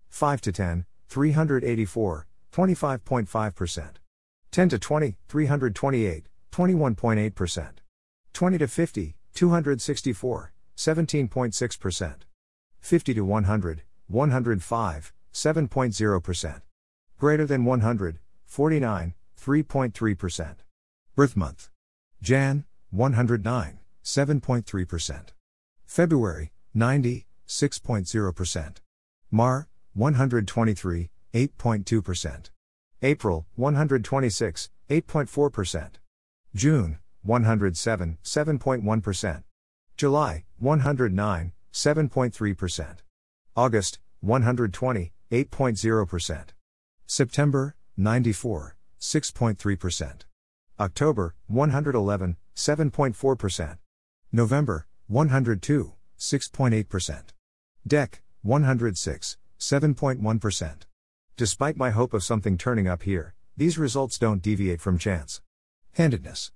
5 0.09 0.41
to 0.41 0.51
10, 0.51 0.85
384, 1.09 2.27
25.5%. 2.51 3.89
10 4.49 4.69
to 4.69 4.79
20, 4.79 5.17
328, 5.27 6.25
21.8%. 6.51 7.69
20 8.33 8.57
to 8.57 8.67
50, 8.67 9.15
264, 9.35 10.53
17.6%. 10.75 12.15
50 12.79 13.13
to 13.13 13.21
100, 13.21 13.83
105, 14.07 15.13
7.0%. 15.31 16.61
Greater 17.19 17.45
than 17.45 17.63
100, 17.63 18.19
49, 18.47 19.13
3.3%. 19.39 20.55
Birth 21.15 21.37
month. 21.37 21.69
Jan, 22.23 22.65
109, 22.89 23.79
7.3%. 24.03 25.27
February, 25.85 26.51
90, 26.73 27.27
6.0%. 27.47 28.77
Mar, 29.29 29.67
123, 29.93 31.09
8.2%. 31.35 32.49
April, 33.03 33.45
126, 33.55 34.69
8.4%. 34.89 35.89
June, 36.55 36.97
107, 37.21 38.17
7.1%. 38.23 39.43
July, 39.95 40.45
109, 40.57 41.51
7.3%. 41.71 42.97
August, 43.55 43.99
120, 44.21 45.13
8.0%. 45.31 46.45
September, 47.05 47.75
94, 47.97 48.75
6.3%. 48.99 50.21
October, 50.79 51.35
111, 51.47 52.37
7.4%. 52.55 53.77
November, 54.31 54.87
102, 55.07 55.93
6.8%. 56.17 57.23
Dec, 57.87 58.13
106, 58.41 59.37
7.1%. 59.59 60.75
Despite 61.37 61.77
my 61.77 61.89
hope 61.91 62.13
of 62.13 62.23
something 62.23 62.57
turning 62.57 62.87
up 62.87 63.03
here, 63.03 63.33
these 63.55 63.77
results 63.77 64.17
don't 64.17 64.41
deviate 64.41 64.81
from 64.81 64.97
chance. 64.97 65.41
Handedness. 65.93 66.51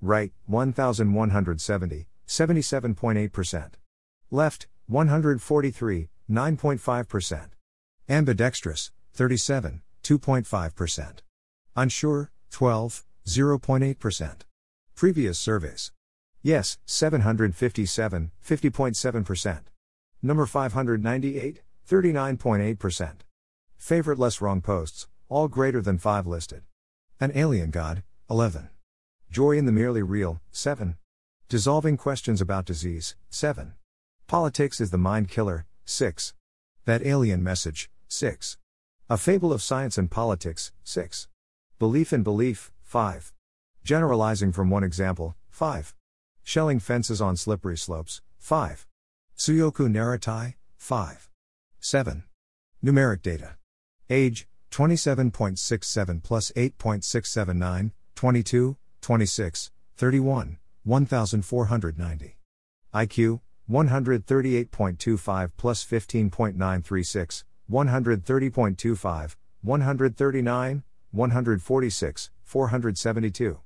Right, 0.00 0.32
1170, 0.46 2.06
77.8%. 2.26 3.70
Left, 4.30 4.66
143, 4.86 6.08
9.5%. 6.30 7.48
Ambidextrous, 8.08 8.90
37, 9.12 9.82
2.5%. 10.02 11.18
Unsure, 11.76 12.30
12, 12.50 13.04
0.8%. 13.30 14.40
Previous 14.96 15.38
surveys. 15.38 15.92
Yes, 16.42 16.78
757, 16.84 18.32
50.7%. 18.44 19.60
Number 20.20 20.46
598, 20.46 21.62
39.8%. 21.88 23.12
Favorite 23.76 24.18
less 24.18 24.40
wrong 24.40 24.60
posts, 24.60 25.06
all 25.28 25.46
greater 25.46 25.80
than 25.80 25.96
5 25.96 26.26
listed. 26.26 26.62
An 27.20 27.30
alien 27.34 27.70
god, 27.70 28.02
11. 28.28 28.68
Joy 29.30 29.52
in 29.52 29.66
the 29.66 29.72
merely 29.72 30.02
real, 30.02 30.40
7. 30.50 30.96
Dissolving 31.48 31.96
questions 31.96 32.40
about 32.40 32.64
disease, 32.64 33.14
7. 33.30 33.74
Politics 34.26 34.80
is 34.80 34.90
the 34.90 34.98
mind 34.98 35.28
killer, 35.28 35.66
6. 35.84 36.34
That 36.84 37.06
alien 37.06 37.44
message, 37.44 37.90
6. 38.08 38.56
A 39.08 39.16
fable 39.16 39.52
of 39.52 39.62
science 39.62 39.96
and 39.96 40.10
politics, 40.10 40.72
6. 40.82 41.28
Belief 41.78 42.12
in 42.12 42.22
belief, 42.22 42.72
5. 42.90 43.32
Generalizing 43.84 44.50
from 44.50 44.68
one 44.68 44.82
example, 44.82 45.36
5. 45.48 45.94
Schelling 46.42 46.80
fences 46.80 47.20
on 47.20 47.36
slippery 47.36 47.76
slopes, 47.76 48.20
5. 48.40 48.84
Tsuyoku 49.38 49.88
Naritai, 49.88 50.54
5. 50.76 51.30
7. 51.78 52.24
Numeric 52.84 53.22
data. 53.22 53.54
Age, 54.10 54.48
27.67 54.72 56.20
plus 56.24 56.50
8.679, 56.56 57.92
22, 58.16 58.76
26, 59.00 59.70
31, 59.96 60.58
1490. 60.82 62.36
IQ, 62.92 63.40
138.25 63.70 65.50
plus 65.56 65.84
15.936, 65.84 67.44
130.25, 67.70 69.36
139, 69.62 70.82
146, 71.12 72.30
472. 72.50 73.60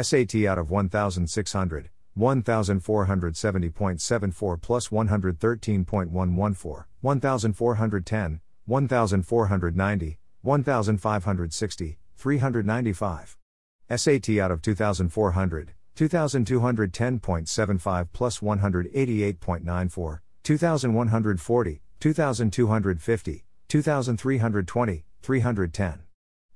SAT 0.00 0.36
out 0.46 0.56
of 0.56 0.70
1600, 0.70 1.90
1470.74 2.16 4.62
plus 4.62 4.88
113.114, 4.88 6.84
1410, 7.00 8.40
1490, 8.66 10.18
1560, 10.42 11.98
395. 12.16 13.36
SAT 13.96 14.30
out 14.38 14.52
of 14.52 14.62
2400, 14.62 15.72
2210.75 15.96 18.08
plus 18.12 18.38
188.94, 18.38 20.20
2140, 20.44 21.80
2250, 21.98 23.44
2320, 23.68 25.04
310. 25.20 26.02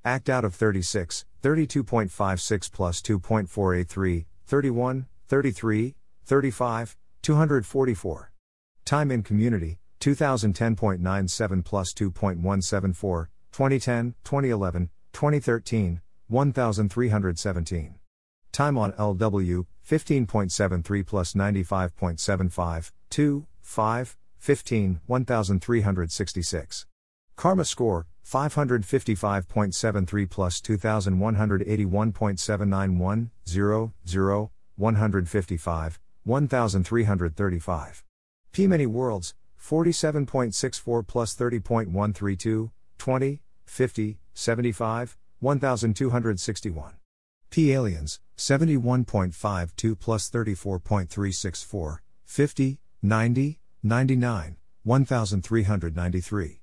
ACT 0.05 0.29
out 0.29 0.45
of 0.45 0.53
36, 0.53 1.25
32.56 1.41 2.71
plus 2.71 3.01
2.483, 3.01 4.25
31, 4.45 5.07
33, 5.27 5.95
35, 6.23 6.95
244. 7.23 8.31
Time 8.85 9.11
in 9.11 9.23
community, 9.23 9.79
2010.97 9.99 11.65
plus 11.65 11.91
2.174, 11.93 13.27
2010, 13.51 14.13
2011, 14.23 14.89
2013, 15.11 16.01
1317. 16.27 17.95
Time 18.51 18.77
on 18.77 18.91
LW, 18.93 19.65
15.73 19.89 21.05
plus 21.05 21.33
95.75, 21.33 22.91
2, 23.09 23.47
5, 23.61 24.17
15, 24.37 24.99
1366. 25.07 26.85
Karma 27.35 27.65
score, 27.65 28.05
555.73 28.25 30.29
plus 30.29 30.61
2181.791, 30.61 33.29
0, 33.47 33.93
0, 34.07 34.51
155, 34.77 35.99
1335. 36.23 38.03
P 38.51 38.67
many 38.67 38.87
worlds, 38.87 39.35
47.64 39.61 41.07
plus 41.07 41.35
30.132, 41.35 42.71
20, 42.97 43.41
50, 43.65 44.17
75, 44.33 45.17
1261. 45.39 46.93
P 47.51 47.71
aliens, 47.71 48.19
71.52 48.37 49.99
plus 49.99 50.29
34.364, 50.29 51.99
50, 52.25 52.79
90, 53.03 53.59
99, 53.83 54.55
1393. 54.83 56.61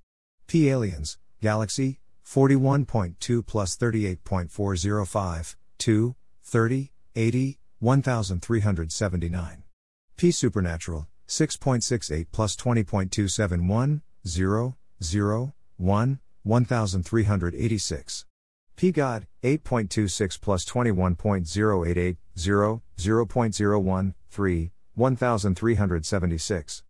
P 0.48 0.68
aliens, 0.68 1.18
galaxy, 1.42 1.98
41.2 2.24 3.46
plus 3.46 3.76
38.405, 3.76 5.56
2, 5.78 6.14
30, 6.42 6.92
80, 7.14 7.58
1379. 7.80 9.64
P 10.16 10.30
supernatural, 10.30 11.08
6.68 11.28 12.26
plus 12.32 12.56
20.271, 12.56 14.00
0, 14.26 14.76
0, 15.02 15.54
1, 15.76 16.20
1386. 16.44 18.24
P 18.76 18.92
God, 18.92 19.26
8.26 19.42 20.40
plus 20.40 20.64
21.088, 20.64 22.16
0, 22.38 22.82
0.01, 22.96 24.14
3, 24.30 24.72
1376. 24.94 26.82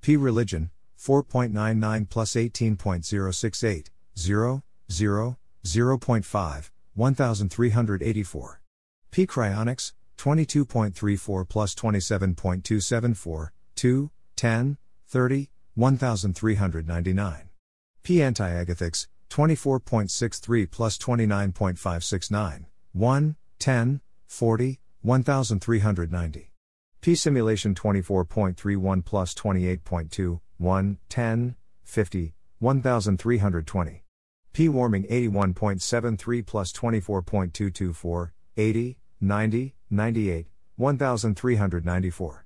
P 0.00 0.16
Religion, 0.16 0.70
4.99 0.98 2.08
plus 2.08 2.34
18.068, 2.34 3.88
0, 4.18 4.64
0, 4.90 5.38
0.5, 5.64 6.70
1384. 6.94 8.60
P 9.10 9.26
Cryonics, 9.26 9.92
22.34 10.18 11.48
plus 11.48 11.74
27.274, 11.74 13.50
2, 13.76 14.10
10, 14.36 14.78
30, 15.06 15.50
1399. 15.74 17.48
P 18.02 18.16
Antiagathics, 18.16 19.06
24.63 19.30 20.70
plus 20.70 20.98
29.569, 20.98 22.64
1, 22.92 23.36
10, 23.58 24.00
40, 24.26 24.80
1390. 25.02 26.50
P 27.00 27.14
simulation 27.14 27.74
24.31 27.74 29.04
plus 29.04 29.34
28.2, 29.34 30.40
1, 30.58 30.98
10, 31.08 31.56
50, 31.84 32.34
1320. 32.58 34.02
P 34.58 34.68
warming 34.68 35.04
81.73 35.04 36.44
plus 36.44 36.72
24.224, 36.72 38.30
80, 38.56 38.98
90, 39.20 39.74
98, 39.88 40.48
1394. 40.74 42.44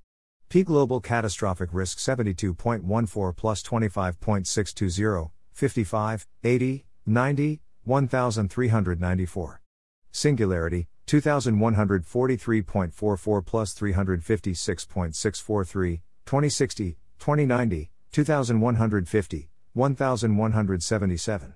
P 0.51 0.63
global 0.63 1.01
catastrophic 1.01 1.71
risk 1.73 1.97
72.14 1.97 3.35
plus 3.35 3.63
25.620, 3.63 5.31
55, 5.55 6.27
80, 6.45 6.85
90, 7.07 7.63
1394. 7.85 9.63
Singularity, 10.11 10.89
2143.44 11.07 13.47
plus 13.47 13.75
356.643, 13.75 16.01
2060, 16.27 16.99
2090, 17.19 17.91
2150, 18.13 19.49
1177. 19.73 21.55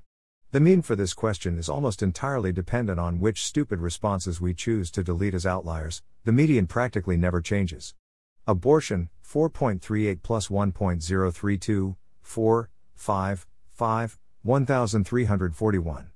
The 0.56 0.60
mean 0.60 0.80
for 0.80 0.96
this 0.96 1.12
question 1.12 1.58
is 1.58 1.68
almost 1.68 2.02
entirely 2.02 2.50
dependent 2.50 2.98
on 2.98 3.20
which 3.20 3.44
stupid 3.44 3.78
responses 3.78 4.40
we 4.40 4.54
choose 4.54 4.90
to 4.92 5.02
delete 5.04 5.34
as 5.34 5.44
outliers, 5.44 6.00
the 6.24 6.32
median 6.32 6.66
practically 6.66 7.18
never 7.18 7.42
changes. 7.42 7.94
Abortion, 8.46 9.10
4.38 9.22 10.22
plus 10.22 10.48
1.032, 10.48 11.96
4, 12.22 12.70
5, 12.94 13.46
5, 13.68 14.18
1341. 14.44 16.10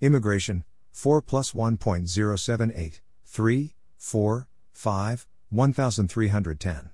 Immigration, 0.00 0.64
4 0.90 1.20
plus 1.20 1.52
1.078, 1.52 3.00
3, 3.26 3.74
4, 3.98 4.48
5, 4.72 5.26
1310. 5.50 6.90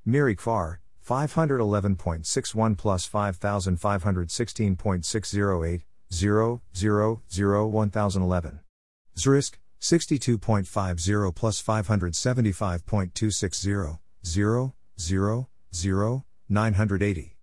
Miri 0.06 0.36
CFAR, 0.36 0.78
511.61 1.08 2.78
plus 2.78 3.10
5,516.608, 3.10 5.82
0, 6.16 6.62
0, 6.74 7.22
0, 7.30 7.68
1011. 7.68 8.62
Zrisk, 9.18 9.56
62.50 9.82 11.36
plus 11.36 11.62
575.260, 11.62 14.00
0, 14.26 14.74
0, 14.98 15.50
0, 15.74 16.26
980. 16.48 17.36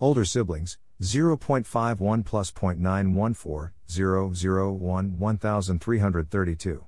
Older 0.00 0.24
siblings, 0.24 0.76
0.51 1.00 2.24
plus 2.24 2.50
0.914, 2.50 3.70
0, 3.88 4.32
0, 4.34 4.72
1, 4.72 5.18
1332. 5.18 6.84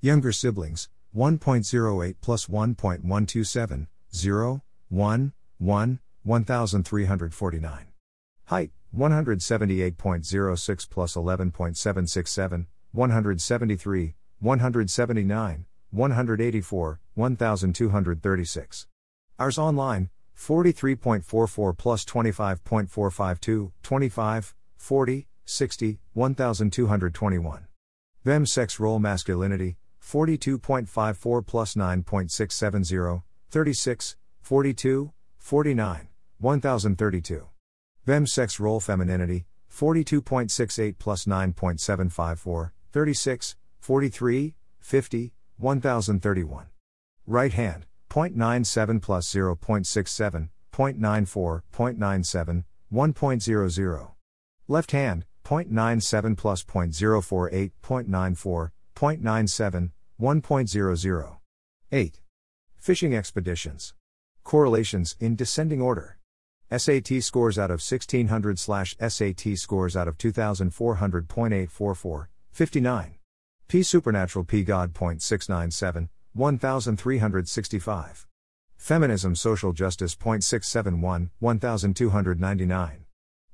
Younger 0.00 0.32
siblings, 0.32 0.88
1.08 1.16 2.14
plus 2.20 2.46
1.127, 2.46 3.88
0, 4.14 4.62
1, 4.88 5.32
1, 5.58 5.98
1349. 6.22 7.86
Height, 8.44 8.70
178.06 8.96 10.88
plus 10.88 11.14
11.767, 11.14 12.66
173, 12.92 14.14
179, 14.40 15.64
184, 15.90 17.00
1236. 17.14 18.86
Ours 19.38 19.58
online, 19.58 20.08
43.44 20.36 21.76
plus 21.76 22.04
25.452, 22.04 23.72
25, 23.82 24.54
40, 24.76 25.26
60, 25.44 25.98
1221. 26.14 27.66
BEM 28.24 28.46
sex 28.46 28.80
role 28.80 28.98
masculinity, 28.98 29.76
42.54 30.02 31.46
plus 31.46 31.74
9.670, 31.74 33.22
36, 33.50 34.16
42, 34.42 35.12
49, 35.38 36.08
1032. 36.38 37.48
BEM 38.06 38.24
sex 38.24 38.60
role 38.60 38.78
femininity, 38.78 39.46
42.68 39.68 40.96
plus 40.96 41.24
9.754, 41.24 42.70
36, 42.92 43.56
43, 43.80 44.54
50, 44.78 45.32
1031. 45.56 46.66
Right 47.26 47.52
hand, 47.52 47.86
0.97 48.08 49.02
plus 49.02 49.28
0.67, 49.28 50.48
0.94, 50.72 51.62
0.97, 51.72 52.64
1.00. 52.92 54.10
Left 54.68 54.90
hand, 54.92 55.24
0.97 55.44 56.36
plus 56.36 56.62
0.048, 56.62 57.72
0.94, 57.82 58.70
0.97, 58.94 59.90
1.00. 60.20 61.36
8. 61.90 62.20
Fishing 62.76 63.16
expeditions. 63.16 63.94
Correlations 64.44 65.16
in 65.18 65.34
descending 65.34 65.82
order. 65.82 66.15
SAT 66.74 67.22
scores 67.22 67.60
out 67.60 67.70
of 67.70 67.80
1600 67.80 68.58
slash 68.58 68.96
SAT 68.98 69.56
scores 69.56 69.96
out 69.96 70.08
of 70.08 70.18
2400.844, 70.18 72.26
59. 72.50 73.14
P 73.68 73.84
supernatural 73.84 74.44
P 74.44 74.64
God 74.64 74.92
.697, 74.92 76.08
1365. 76.34 78.26
Feminism 78.76 79.36
social 79.36 79.72
justice 79.72 80.16
.671, 80.16 81.30
1299. 81.38 83.04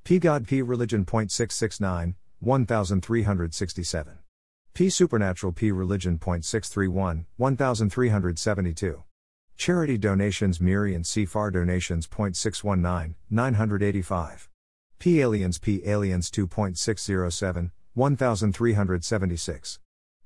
P 0.03 0.19
God 0.19 0.47
P 0.47 0.63
religion 0.63 1.05
.669, 1.05 2.15
1367. 2.39 4.17
P 4.73 4.89
supernatural 4.89 5.53
P 5.53 5.71
religion 5.71 6.17
.631, 6.17 7.25
1372. 7.37 9.03
Charity 9.55 9.97
donations 9.97 10.59
Miri 10.59 10.93
and 10.93 11.05
CFAR 11.05 11.51
donations 11.53 12.07
.619, 12.07 13.15
985. 13.29 14.49
P 14.99 15.21
aliens 15.21 15.59
P 15.59 15.81
aliens 15.85 16.29
2.607, 16.31 17.71
1376. 17.93 19.79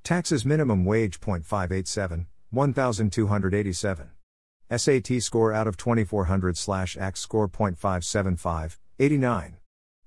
Taxes 0.04 0.46
minimum 0.46 0.86
wage 0.86 1.20
.587, 1.20 2.26
1287. 2.50 4.12
SAT 4.76 5.22
score 5.22 5.54
out 5.54 5.68
of 5.68 5.78
2400 5.78 6.58
slash 6.58 6.98
ACT 6.98 7.18
score 7.18 7.48
.575, 7.48 8.78
89. 9.00 9.58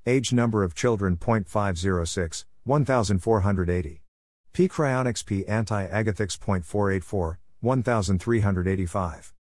Age 0.07 0.33
number 0.33 0.65
of 0.65 0.75
children 0.75 1.17
.506, 1.17 2.45
1480. 2.65 4.03
P 4.53 4.69
cryonics 4.69 5.25
P 5.25 5.47
anti-agathics 5.47 6.39
.484, 6.39 7.37
1385. 7.61 9.33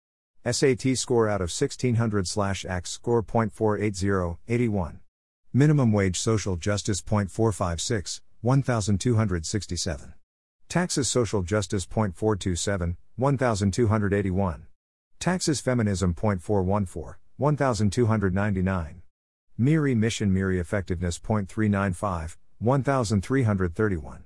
SAT 0.50 0.96
score 0.96 1.28
out 1.28 1.40
of 1.40 1.50
1600 1.50 2.26
slash 2.26 2.64
ACT 2.64 2.88
score 2.88 3.22
.480, 3.22 4.38
81. 4.48 5.00
Minimum 5.52 5.92
wage 5.92 6.18
social 6.18 6.56
justice 6.56 7.02
.456, 7.02 8.20
1267. 8.40 10.14
Taxes 10.68 11.08
social 11.10 11.42
justice 11.42 11.84
.427, 11.86 12.96
1281. 13.16 14.66
Taxes 15.18 15.60
feminism 15.60 16.14
.414, 16.14 17.16
1299. 17.36 19.02
Miri 19.58 19.94
mission 19.94 20.32
Miri 20.32 20.58
effectiveness 20.58 21.18
.395, 21.18 22.36
1331. 22.60 24.24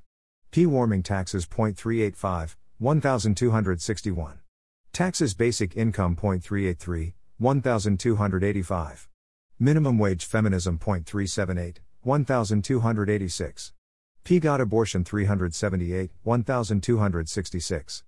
P 0.53 0.67
warming 0.67 1.03
taxes 1.03 1.47
.385, 1.47 2.55
1261. 2.85 4.41
Taxes 4.93 5.33
basic 5.33 5.75
income 5.75 6.15
.383, 6.15 7.15
1285. 7.39 9.09
Minimum 9.59 9.99
wage 9.99 10.27
feminism 10.27 10.79
.378, 10.79 11.79
1286. 12.03 13.73
P 14.23 14.39
God 14.39 14.61
abortion 14.61 15.03
378, 15.03 16.11
1266. 16.25 18.05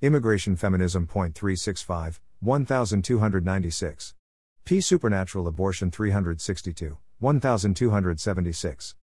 Immigration 0.00 0.54
feminism 0.54 1.08
.365, 1.08 2.20
1296. 2.38 4.14
P 4.64 4.80
supernatural 4.80 5.48
abortion 5.48 5.90
362, 5.90 6.98
1276. 7.18 8.94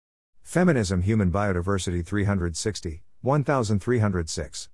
Feminism 0.42 1.02
human 1.02 1.30
biodiversity 1.30 2.06
360, 2.06 3.04
1306. 3.20 4.70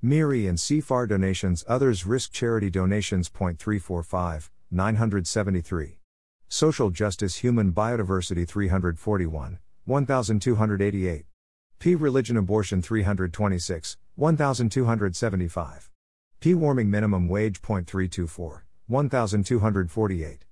Miri 0.00 0.46
and 0.46 0.56
CFAR 0.56 1.08
donations 1.08 1.64
others 1.66 2.06
risk 2.06 2.30
charity 2.30 2.70
donations 2.70 3.28
.345, 3.28 4.48
973. 4.70 5.98
Social 6.48 6.90
justice 6.90 7.34
human 7.38 7.72
biodiversity 7.72 8.46
341, 8.46 9.58
1288. 9.86 11.24
P. 11.80 11.94
Religion 11.96 12.36
Abortion 12.36 12.80
326, 12.80 13.96
1275. 14.14 15.90
P. 16.38 16.54
Warming 16.54 16.88
Minimum 16.88 17.28
Wage 17.28 17.60
0.324, 17.60 18.60
1248. 18.86 20.44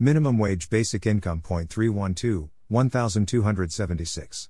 Minimum 0.00 0.38
Wage 0.38 0.68
Basic 0.68 1.06
Income 1.06 1.42
0.312, 1.42 2.48
1276. 2.66 4.48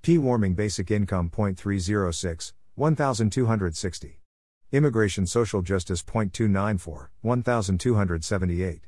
P. 0.00 0.16
Warming 0.16 0.54
Basic 0.54 0.90
Income 0.90 1.28
0.306, 1.28 2.52
1260. 2.76 4.20
Immigration 4.72 5.26
Social 5.26 5.62
Justice 5.62 6.02
0.294, 6.02 7.08
1278. 7.22 8.80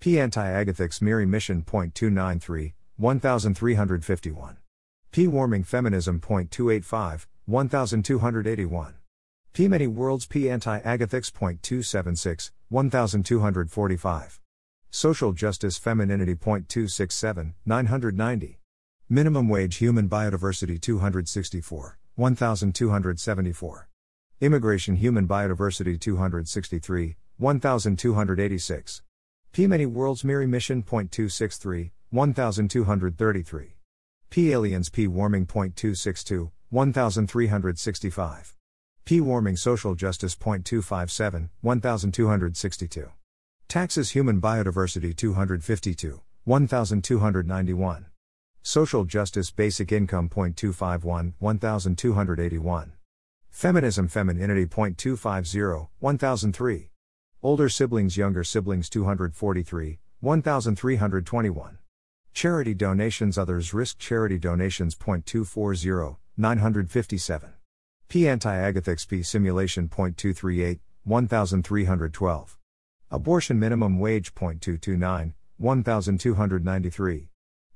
P 0.00 0.18
Anti-Agathics 0.18 1.00
Miri 1.00 1.26
Mission 1.26 1.62
.293, 1.62 2.72
1351. 2.96 4.56
P 5.12 5.26
Warming 5.26 5.62
Feminism 5.62 6.20
.285, 6.20 7.26
1281. 7.46 8.94
P 9.52 9.68
Many 9.68 9.86
Worlds 9.86 10.26
P 10.26 10.50
Anti-Agathics 10.50 11.30
.276, 11.32 12.50
1245. 12.68 14.40
Social 14.90 15.32
Justice 15.32 15.78
Femininity 15.78 16.34
.267, 16.34 17.54
990. 17.64 18.58
Minimum 19.08 19.48
Wage 19.48 19.76
Human 19.76 20.08
Biodiversity 20.08 20.80
264, 20.80 21.98
1274. 22.16 23.88
Immigration 24.40 24.96
Human 24.96 25.28
Biodiversity 25.28 26.00
263, 26.00 27.16
1286. 27.36 29.02
P 29.52 29.66
Many 29.66 29.86
Worlds 29.86 30.24
Miri 30.24 30.46
Mission 30.46 30.82
.263, 30.82 31.90
1233. 32.10 33.76
P 34.30 34.52
Aliens 34.52 34.88
P 34.88 35.06
Warming 35.06 35.46
.262, 35.46 36.50
1365. 36.70 38.56
P 39.04 39.20
Warming 39.20 39.56
Social 39.56 39.94
Justice 39.94 40.36
.257, 40.36 41.48
1262. 41.62 43.10
Taxes 43.66 44.10
Human 44.10 44.40
Biodiversity 44.40 45.16
252, 45.16 46.20
1291. 46.44 48.09
Social 48.62 49.04
Justice 49.04 49.50
Basic 49.50 49.90
Income 49.90 50.28
.251, 50.28 51.32
1281. 51.38 52.92
Feminism 53.48 54.06
Femininity 54.06 54.66
.250, 54.66 55.88
1003. 55.98 56.90
Older 57.42 57.68
siblings 57.70 58.18
Younger 58.18 58.44
siblings 58.44 58.90
243, 58.90 59.98
1321. 60.20 61.78
Charity 62.34 62.74
donations 62.74 63.38
Others 63.38 63.72
risk 63.72 63.98
charity 63.98 64.38
donations 64.38 64.94
.240, 64.94 66.16
957. 66.36 67.50
P 68.08 68.28
Anti-Agathics 68.28 69.08
P 69.08 69.22
Simulation 69.22 69.88
.238, 69.88 70.80
1312. 71.04 72.58
Abortion 73.10 73.58
minimum 73.58 73.98
wage 73.98 74.34
.229, 74.34 75.32
1293. 75.56 77.29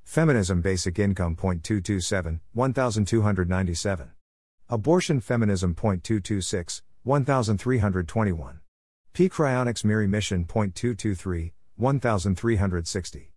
Feminism 0.05 0.61
basic 0.61 0.97
income 0.97 1.35
.227, 1.35 2.39
1297. 2.53 4.11
Abortion 4.69 5.19
feminism 5.19 5.75
.226, 5.75 6.81
1321. 7.03 8.59
P 9.11 9.27
Cryonics 9.29 9.83
Miri 9.83 10.07
Mission 10.07 10.45
.223, 10.45 11.51
1360. 11.75 13.31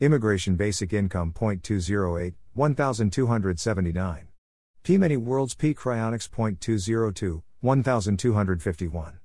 Immigration 0.00 0.56
Basic 0.56 0.92
Income 0.92 1.34
.208, 1.34 2.34
1279. 2.54 4.28
P 4.82 4.98
Many 4.98 5.16
Worlds 5.16 5.54
P 5.54 5.74
Cryonics 5.74 6.30
.202, 6.30 7.42
1251. 7.60 9.18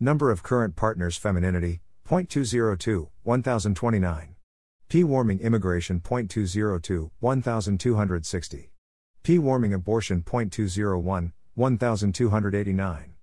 Number 0.00 0.30
of 0.30 0.42
current 0.42 0.76
partners 0.76 1.16
Femininity, 1.16 1.80
.202, 2.08 3.08
1029. 3.22 4.34
P 4.88 5.04
Warming 5.04 5.40
Immigration 5.40 6.00
.202, 6.00 7.10
1260. 7.20 8.72
P 9.22 9.38
Warming 9.38 9.74
Abortion 9.74 10.22
.201, 10.22 11.32
1289. 11.54 13.14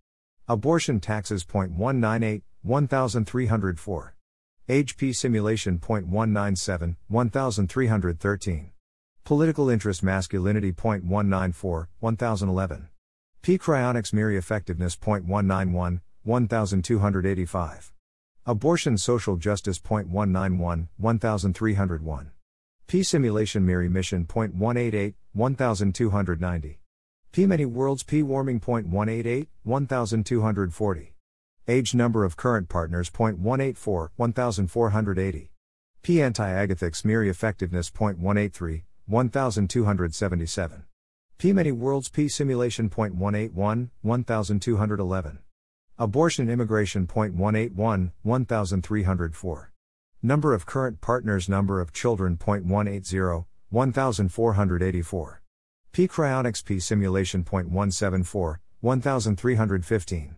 Abortion 0.48 1.00
Taxes 1.00 1.44
.198, 1.44 2.44
1304. 2.62 4.16
HP 4.70 5.16
Simulation 5.16 5.80
.197, 5.80 6.96
1313. 7.08 8.72
Political 9.24 9.70
Interest 9.72 10.04
Masculinity 10.04 10.72
.194, 10.72 11.88
1011. 12.00 12.90
P 13.42 13.58
Cryonics 13.58 14.14
Miri 14.14 14.38
Effectiveness 14.38 14.96
.191, 14.96 16.02
1285. 16.22 17.95
Abortion 18.48 18.96
Social 18.96 19.38
Justice 19.38 19.80
.191, 19.80 20.88
1301. 20.98 22.32
P 22.86 23.02
Simulation 23.02 23.66
Miri 23.66 23.90
Mission 23.90 24.24
.188, 24.28 25.16
1290. 25.34 26.80
P 27.32 27.46
Many 27.48 27.66
Worlds 27.66 28.04
P 28.04 28.22
Warming 28.22 28.60
.188, 28.60 29.48
1240. 29.64 31.14
Age 31.68 31.96
number 31.96 32.24
of 32.24 32.38
current 32.38 32.70
partners 32.70 33.10
.184, 33.10 34.10
1480. 34.16 35.52
P 36.04 36.22
Anti-Agathics 36.22 37.04
Miri 37.04 37.30
Effectiveness 37.30 37.90
.183, 37.90 38.84
1277. 39.08 40.84
P 41.40 41.52
Many 41.52 41.72
Worlds 41.72 42.10
P 42.10 42.28
Simulation 42.28 42.92
.181, 42.92 43.90
1211. 44.04 45.40
Abortion 45.98 46.50
Immigration 46.50 47.08
.181, 47.08 48.12
1304. 48.24 49.72
Number 50.22 50.54
of 50.54 50.66
current 50.66 51.00
partners 51.00 51.48
Number 51.48 51.80
of 51.80 51.94
children 51.94 52.36
.180, 52.36 53.46
1484. 53.70 55.42
P 55.94 56.08
Cryonics 56.10 56.66
P 56.66 56.82
Simulation 56.82 57.46
.174, 57.46 58.58
1315. 58.82 60.36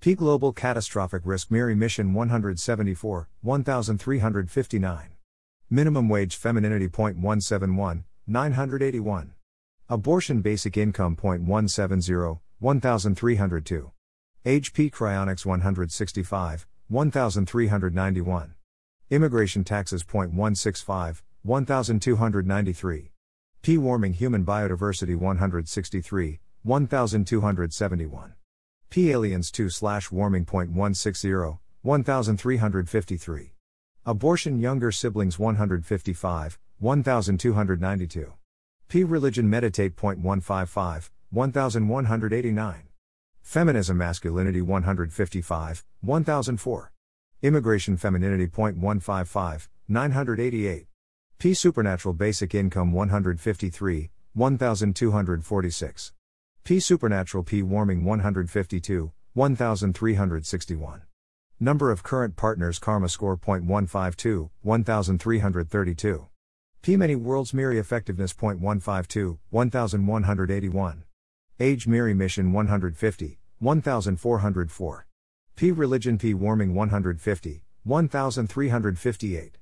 P 0.00 0.14
Global 0.16 0.52
Catastrophic 0.52 1.22
Risk 1.24 1.52
Miri 1.52 1.76
Mission 1.76 2.12
174, 2.12 3.28
1359. 3.42 5.08
Minimum 5.70 6.08
Wage 6.08 6.34
Femininity 6.34 6.88
.171, 6.88 8.02
981. 8.26 9.34
Abortion 9.88 10.40
Basic 10.40 10.76
Income 10.76 11.14
.170, 11.14 12.40
1302. 12.58 13.92
Age 14.48 14.72
P 14.72 14.88
Cryonics 14.88 15.44
165, 15.44 16.68
1391. 16.86 18.54
Immigration 19.10 19.64
Taxes 19.64 20.04
.165, 20.04 21.22
1293. 21.42 23.10
P 23.62 23.76
Warming 23.76 24.12
Human 24.12 24.44
Biodiversity 24.44 25.16
163, 25.16 26.38
1271. 26.62 28.34
P 28.88 29.10
Aliens 29.10 29.50
2 29.50 29.68
slash 29.68 30.12
warming 30.12 30.44
point 30.44 30.70
160, 30.70 31.32
1353. 31.82 33.52
Abortion 34.04 34.60
Younger 34.60 34.92
Siblings 34.92 35.40
155, 35.40 36.58
1292. 36.78 38.32
P 38.86 39.02
Religion 39.02 39.50
Meditate 39.50 39.96
point 39.96 40.22
0.155, 40.22 41.10
1189. 41.32 42.85
Feminism 43.46 43.96
Masculinity 43.96 44.60
155, 44.60 45.84
1004. 46.00 46.92
Immigration 47.42 47.96
Femininity 47.96 48.48
point 48.48 48.76
155, 48.76 49.68
988. 49.86 50.88
P 51.38 51.54
Supernatural 51.54 52.12
Basic 52.12 52.56
Income 52.56 52.92
153, 52.92 54.10
1246. 54.34 56.12
P 56.64 56.80
Supernatural 56.80 57.44
P 57.44 57.62
Warming 57.62 58.04
152, 58.04 59.12
1361. 59.34 61.02
Number 61.60 61.92
of 61.92 62.02
current 62.02 62.34
partners 62.34 62.80
Karma 62.80 63.08
Score 63.08 63.36
.152, 63.36 64.50
1332. 64.62 66.26
P 66.82 66.96
Many 66.96 67.14
Worlds 67.14 67.54
Miri 67.54 67.78
Effectiveness 67.78 68.34
.152, 68.34 69.38
1181. 69.50 71.05
Age 71.58 71.86
Miri 71.86 72.12
Mission 72.12 72.52
150, 72.52 73.38
1404. 73.60 75.06
P 75.54 75.72
Religion 75.72 76.18
P 76.18 76.34
Warming 76.34 76.74
150, 76.74 77.62
1358. 77.82 79.58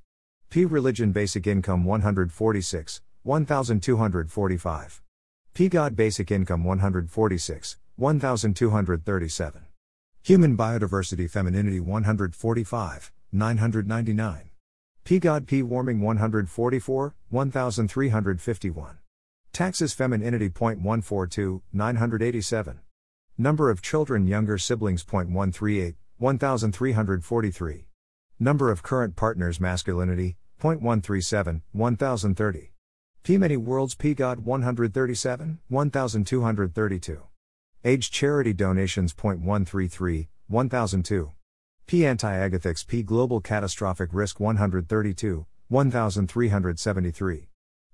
P 0.51 0.65
Religion 0.65 1.13
Basic 1.13 1.47
Income 1.47 1.85
146, 1.85 3.01
1245. 3.23 5.03
P 5.55 5.69
God 5.69 5.95
Basic 5.95 6.33
Income 6.33 6.65
146, 6.65 7.77
1237. 7.95 9.65
Human 10.25 10.57
Biodiversity 10.57 11.31
Femininity 11.31 11.79
145, 11.79 13.13
999. 13.31 14.51
P 15.05 15.19
God 15.21 15.47
P 15.47 15.63
Warming 15.63 16.01
144, 16.01 17.15
1351. 17.31 18.99
Taxes 19.55 19.95
Femininity 19.95 20.51
.142, 20.51 21.63
987. 21.73 22.81
Number 23.39 23.71
of 23.71 23.81
children 23.81 24.27
Younger 24.27 24.59
siblings 24.59 25.05
.138, 25.05 25.95
1343. 26.19 27.87
Number 28.41 28.73
of 28.73 28.83
current 28.83 29.15
partners 29.15 29.61
Masculinity, 29.61 30.37
.137, 30.61 31.63
1030. 31.71 32.73
P 33.23 33.39
Many 33.39 33.57
Worlds 33.57 33.95
P 33.95 34.13
God 34.13 34.41
137, 34.41 35.61
1232. 35.69 37.23
Age 37.85 38.11
Charity 38.11 38.53
Donations 38.53 39.15
.133, 39.15 40.27
1002. 40.49 41.31
P 41.87 42.05
anti-agathics 42.05 42.85
P 42.85 43.05
global 43.05 43.41
catastrophic 43.41 44.09
risk 44.13 44.41
132, 44.41 45.47
1373. 45.69 47.49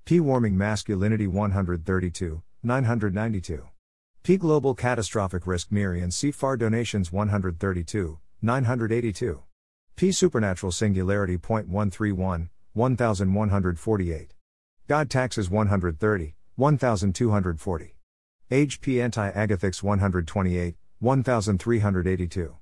P 0.05 0.19
warming 0.19 0.57
masculinity 0.57 1.27
132, 1.27 2.43
992. 2.63 3.69
P 4.23 4.37
global 4.37 4.75
catastrophic 4.75 5.47
risk 5.47 5.71
Miri 5.71 6.01
and 6.01 6.13
CFAR 6.13 6.59
donations 6.59 7.13
132, 7.13 8.19
982. 8.43 9.43
P 9.97 10.13
supernatural 10.13 10.73
singularity 10.73 11.39
0.131, 11.39 12.49
1148. 12.73 14.35
God 14.89 15.11
taxes 15.11 15.49
130, 15.49 16.35
1240. 16.57 17.97
Age 18.51 18.81
P 18.81 19.01
anti-agathics 19.01 19.83
128, 19.83 20.75
1382. 20.99 22.57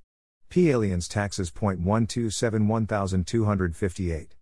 P 0.48 0.70
aliens 0.70 1.08
taxes 1.08 1.50
0.127 1.50 2.66
1258. 2.66 4.37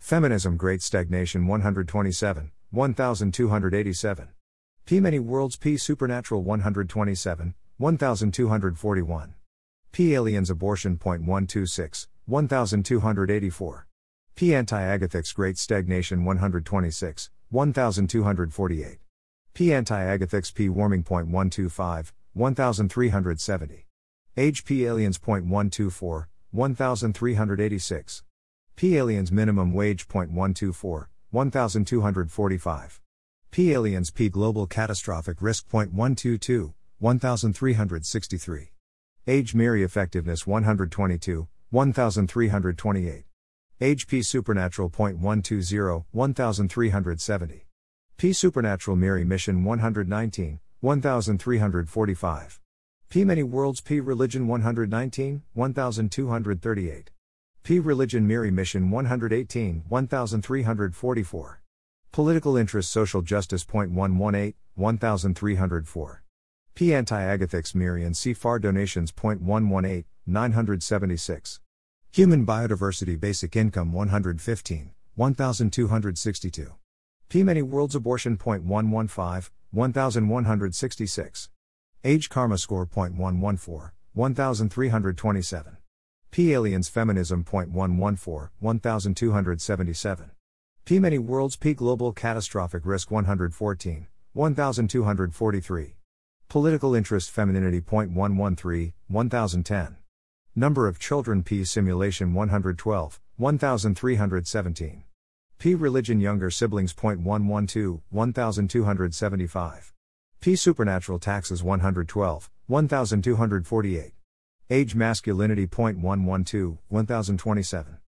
Feminism 0.00 0.56
Great 0.56 0.82
Stagnation 0.82 1.46
127, 1.46 2.50
1287. 2.70 4.28
P 4.86 4.98
many 4.98 5.18
worlds 5.20 5.56
P 5.56 5.76
supernatural 5.76 6.42
127, 6.42 7.54
1241. 7.76 9.34
P 9.92 10.14
aliens 10.14 10.50
abortion 10.50 10.96
0.126, 10.98 12.08
1284. 12.26 13.86
P 14.34 14.54
anti-agathics 14.54 15.34
Great 15.34 15.58
Stagnation 15.58 16.24
126, 16.24 17.30
1248. 17.50 18.98
P 19.54 19.72
anti-agathics 19.72 20.52
P 20.52 20.68
warming 20.68 21.04
0.125, 21.04 22.12
1370. 22.32 23.86
H. 24.36 24.64
P. 24.64 24.86
Aliens 24.86 25.18
0.124, 25.18 26.26
1386. 26.52 28.22
P 28.80 28.96
aliens 28.96 29.30
minimum 29.30 29.74
wage 29.74 30.08
0.124, 30.08 31.06
1245. 31.32 33.00
P 33.50 33.72
aliens 33.74 34.10
P 34.10 34.30
global 34.30 34.66
catastrophic 34.66 35.42
risk 35.42 35.68
0.122, 35.68 36.72
1363. 36.98 38.70
Age 39.26 39.54
Miri 39.54 39.82
effectiveness 39.82 40.46
122, 40.46 41.46
1328. 41.68 43.24
Age 43.82 44.06
P 44.06 44.22
supernatural 44.22 44.88
0.120, 44.88 46.04
1370. 46.10 47.66
P 48.16 48.32
supernatural 48.32 48.96
Miri 48.96 49.24
mission 49.26 49.62
119, 49.62 50.58
1345. 50.80 52.60
P 53.10 53.24
many 53.26 53.42
worlds 53.42 53.82
P 53.82 54.00
religion 54.00 54.48
119, 54.48 55.42
1238. 55.52 57.10
P 57.62 57.78
religion 57.78 58.26
Miri 58.26 58.50
mission 58.50 58.90
118, 58.90 59.84
1344. 59.88 61.62
Political 62.10 62.56
interest 62.56 62.90
social 62.90 63.22
justice 63.22 63.64
118 63.70 64.54
1304. 64.74 66.22
P 66.74 66.94
anti-agathics 66.94 67.74
Miri 67.74 68.04
and 68.04 68.14
CFAR 68.14 68.60
donations 68.60 69.12
118 69.12 70.04
976. 70.26 71.60
Human 72.12 72.46
biodiversity 72.46 73.20
basic 73.20 73.54
income 73.54 73.92
115, 73.92 74.92
1262. 75.14 76.74
P 77.28 77.42
many 77.44 77.62
worlds 77.62 77.94
abortion 77.94 78.36
115 78.36 79.50
1166. 79.72 81.50
Age 82.02 82.28
karma 82.30 82.56
score 82.56 82.86
114 82.86 83.90
1327. 84.14 85.76
P 86.30 86.52
aliens 86.52 86.88
feminism 86.88 87.42
0.114, 87.42 88.50
1277. 88.60 90.30
P 90.84 91.00
many 91.00 91.18
worlds 91.18 91.56
P 91.56 91.74
global 91.74 92.12
catastrophic 92.12 92.82
risk 92.86 93.10
114, 93.10 94.06
1243. 94.32 95.96
Political 96.48 96.94
interest 96.94 97.32
femininity 97.32 97.80
0.113, 97.80 98.92
1010. 99.08 99.96
Number 100.54 100.86
of 100.86 101.00
children 101.00 101.42
P 101.42 101.64
simulation 101.64 102.32
112, 102.32 103.20
1317. 103.36 105.02
P 105.58 105.74
religion 105.74 106.20
younger 106.20 106.50
siblings 106.50 106.94
0.112, 106.94 108.00
1275. 108.10 109.92
P 110.40 110.54
supernatural 110.54 111.18
taxes 111.18 111.64
112, 111.64 112.50
1248. 112.68 114.12
Age 114.72 114.94
masculinity 114.94 115.66
0.112, 115.66 116.78
1027. 116.88 117.98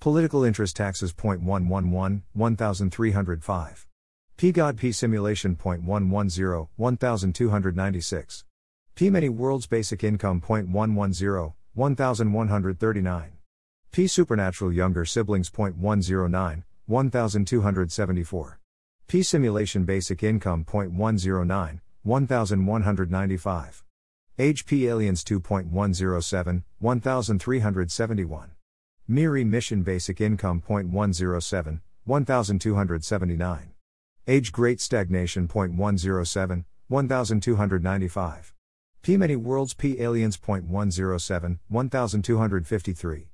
Political 0.00 0.42
interest 0.42 0.74
taxes 0.74 1.12
0.111, 1.12 2.22
1305. 2.32 3.86
P 4.36 4.50
God 4.50 4.76
P 4.76 4.90
simulation 4.90 5.54
0.110, 5.54 6.68
1296. 6.74 8.44
P 8.96 9.10
many 9.10 9.28
worlds 9.28 9.68
basic 9.68 10.02
income 10.02 10.40
0.110, 10.40 11.52
1139. 11.74 13.32
P 13.92 14.06
supernatural 14.08 14.72
younger 14.72 15.04
siblings 15.04 15.48
0.109, 15.48 16.64
1274. 16.86 18.60
P 19.06 19.22
simulation 19.22 19.84
basic 19.84 20.24
income 20.24 20.64
0.109, 20.64 21.80
1195. 22.02 23.84
Age 24.40 24.66
P 24.66 24.86
aliens 24.86 25.24
2.107, 25.24 26.62
1371. 26.78 28.50
Miri 29.08 29.42
mission 29.42 29.82
basic 29.82 30.20
income 30.20 30.62
0.107, 30.62 31.80
1279. 32.04 33.72
Age 34.28 34.52
great 34.52 34.80
stagnation 34.80 35.48
0.107, 35.48 36.64
1295. 36.86 38.54
P 39.02 39.16
many 39.16 39.34
worlds 39.34 39.74
P 39.74 40.00
aliens 40.00 40.36
0.107, 40.36 41.58
1253. 41.66 43.30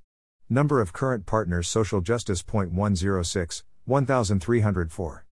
Number 0.48 0.80
of 0.80 0.94
current 0.94 1.26
partners 1.26 1.68
social 1.68 2.00
justice 2.00 2.42
0.106, 2.42 3.62
1304. 3.84 5.26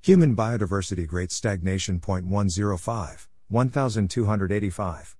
Human 0.00 0.34
biodiversity 0.34 1.06
great 1.06 1.30
stagnation 1.30 2.00
0.105, 2.00 3.26
1285. 3.48 5.17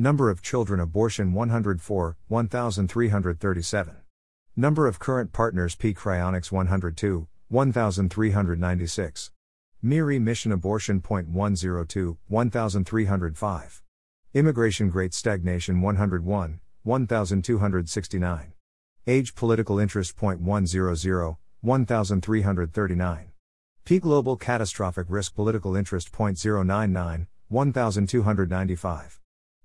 Number 0.00 0.30
of 0.30 0.40
children 0.42 0.78
abortion 0.78 1.32
104, 1.32 2.16
1337. 2.28 3.96
Number 4.54 4.86
of 4.86 5.00
current 5.00 5.32
partners 5.32 5.74
P. 5.74 5.92
Cryonics 5.92 6.52
102, 6.52 7.26
1396. 7.48 9.32
Miri 9.82 10.20
Mission 10.20 10.52
Abortion 10.52 11.00
.102, 11.00 12.16
1305. 12.28 13.82
Immigration 14.34 14.88
Great 14.88 15.14
Stagnation 15.14 15.80
101, 15.80 16.60
1269. 16.84 18.52
Age 19.08 19.34
Political 19.34 19.78
Interest 19.80 20.16
.100, 20.16 21.36
1339. 21.60 23.32
P 23.84 23.98
Global 23.98 24.36
Catastrophic 24.36 25.06
Risk 25.08 25.34
Political 25.34 25.74
Interest 25.74 26.12
.099, 26.12 27.26
1295. 27.48 29.20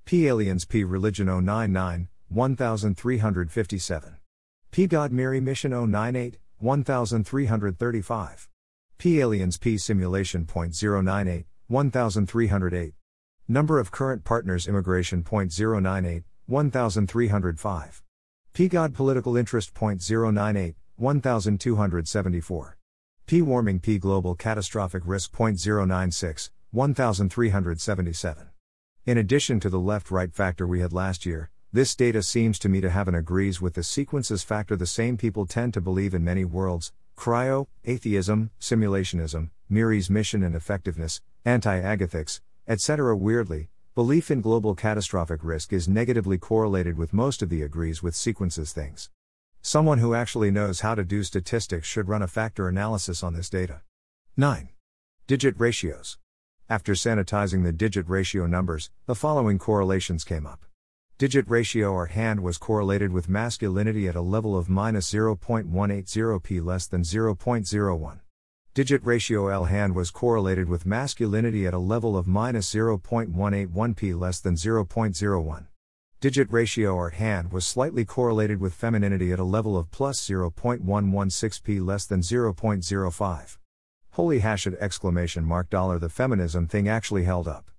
P 0.06 0.28
Aliens 0.28 0.66
P 0.66 0.84
Religion 0.84 1.28
099, 1.28 2.10
1357. 2.28 4.18
P 4.70 4.86
God 4.86 5.14
Miri 5.14 5.40
Mission 5.40 5.72
098, 5.72 6.38
1335. 6.60 8.50
P 8.98 9.22
Aliens 9.22 9.58
P 9.58 9.78
Simulation 9.78 10.46
.098, 10.46 11.46
1308. 11.68 12.94
Number 13.48 13.80
of 13.80 13.92
current 13.92 14.26
partners 14.26 14.68
Immigration 14.68 15.24
.098, 15.24 16.24
1305. 16.48 18.04
P 18.52 18.68
God 18.68 18.94
Political 18.94 19.38
Interest 19.38 19.74
.098, 19.74 20.76
1274. 20.98 22.78
P 23.26 23.42
Warming 23.42 23.80
P 23.80 23.98
Global 23.98 24.36
Catastrophic 24.36 25.04
Risk 25.06 25.32
.096, 25.32 26.50
1377. 26.72 28.50
In 29.06 29.18
addition 29.18 29.60
to 29.60 29.70
the 29.70 29.82
left 29.82 30.12
right 30.12 30.34
factor 30.34 30.66
we 30.66 30.80
had 30.80 30.94
last 30.94 31.26
year, 31.26 31.50
this 31.74 31.94
data 31.94 32.24
seems 32.24 32.58
to 32.60 32.70
me 32.70 32.80
to 32.80 32.90
have 32.90 33.10
an 33.10 33.16
agrees 33.16 33.60
with 33.60 33.74
the 33.74 33.84
sequences 33.84 34.44
factor 34.44 34.78
the 34.78 34.86
same 34.86 35.18
people 35.18 35.46
tend 35.46 35.74
to 35.74 35.82
believe 35.82 36.14
in 36.14 36.24
many 36.24 36.46
worlds 36.46 36.94
cryo, 37.18 37.68
atheism, 37.84 38.52
simulationism, 38.62 39.50
Miri's 39.68 40.10
mission 40.10 40.42
and 40.42 40.56
effectiveness, 40.56 41.20
anti 41.44 41.82
agathics, 41.82 42.40
etc. 42.66 43.14
Weirdly, 43.18 43.68
belief 43.94 44.32
in 44.32 44.40
global 44.40 44.74
catastrophic 44.74 45.44
risk 45.44 45.74
is 45.74 45.90
negatively 45.90 46.38
correlated 46.38 46.98
with 46.98 47.12
most 47.12 47.42
of 47.42 47.50
the 47.50 47.62
agrees 47.62 48.02
with 48.02 48.16
sequences 48.16 48.72
things. 48.72 49.10
Someone 49.62 49.98
who 49.98 50.16
actually 50.16 50.50
knows 50.50 50.80
how 50.80 50.96
to 50.96 51.04
do 51.04 51.24
statistics 51.24 51.90
should 51.90 52.08
run 52.08 52.22
a 52.22 52.28
factor 52.28 52.70
analysis 52.70 53.22
on 53.22 53.34
this 53.34 53.50
data. 53.50 53.82
9. 54.38 54.70
Digit 55.28 55.60
ratios. 55.60 56.18
After 56.70 56.94
sanitizing 56.94 57.64
the 57.64 57.74
digit 57.74 58.08
ratio 58.08 58.48
numbers, 58.48 58.90
the 59.06 59.16
following 59.16 59.60
correlations 59.60 60.24
came 60.24 60.48
up. 60.48 60.66
Digit 61.18 61.50
ratio 61.50 61.92
or 61.92 62.06
hand 62.08 62.40
was 62.40 62.58
correlated 62.58 63.12
with 63.12 63.30
masculinity 63.30 64.08
at 64.08 64.16
a 64.16 64.22
level 64.22 64.58
of 64.58 64.70
minus 64.70 65.12
0.180 65.12 66.44
p 66.44 66.60
less 66.62 66.88
than 66.88 67.02
0.01. 67.02 68.20
Digit 68.74 69.06
ratio 69.06 69.50
L 69.50 69.66
hand 69.66 69.94
was 69.94 70.10
correlated 70.10 70.68
with 70.68 70.86
masculinity 70.86 71.68
at 71.68 71.74
a 71.74 71.78
level 71.78 72.18
of 72.18 72.28
minus 72.28 72.74
0.181 72.74 73.96
p 73.96 74.14
less 74.14 74.40
than 74.40 74.56
0.01. 74.56 75.68
Digit 76.22 76.52
ratio 76.52 76.96
or 76.96 77.10
hand 77.10 77.52
was 77.52 77.68
slightly 77.68 78.06
correlated 78.06 78.60
with 78.60 78.74
femininity 78.74 79.32
at 79.32 79.40
a 79.40 79.44
level 79.44 79.78
of 79.78 79.92
plus 79.92 80.20
0.116 80.22 81.64
p 81.64 81.80
less 81.80 82.06
than 82.06 82.22
0.05. 82.22 83.58
Holy 84.14 84.40
hashed 84.40 84.68
exclamation 84.80 85.44
mark 85.44 85.72
dollar 85.72 85.98
the 85.98 86.08
feminism 86.08 86.68
thing 86.68 86.88
actually 86.88 87.24
held 87.24 87.48
up. 87.48 87.72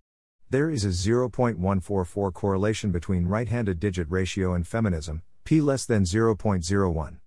There 0.51 0.69
is 0.69 0.85
a 0.85 0.89
0.144 0.89 2.33
correlation 2.33 2.91
between 2.91 3.27
right-handed 3.27 3.79
digit 3.79 4.09
ratio 4.11 4.53
and 4.53 4.67
feminism, 4.67 5.23
p 5.45 5.61
less 5.61 5.85
than 5.85 6.03
0.01 6.03 7.19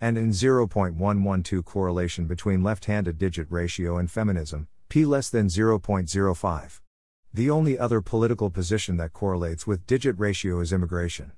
and 0.00 0.18
in 0.18 0.30
0.112 0.30 1.64
correlation 1.64 2.26
between 2.26 2.64
left-handed 2.64 3.16
digit 3.16 3.46
ratio 3.48 3.96
and 3.96 4.10
feminism, 4.10 4.66
p 4.88 5.04
less 5.04 5.30
than 5.30 5.46
0.05. 5.46 6.80
The 7.32 7.50
only 7.50 7.78
other 7.78 8.00
political 8.00 8.50
position 8.50 8.96
that 8.96 9.12
correlates 9.12 9.68
with 9.68 9.86
digit 9.86 10.18
ratio 10.18 10.60
is 10.60 10.72
immigration. 10.72 11.30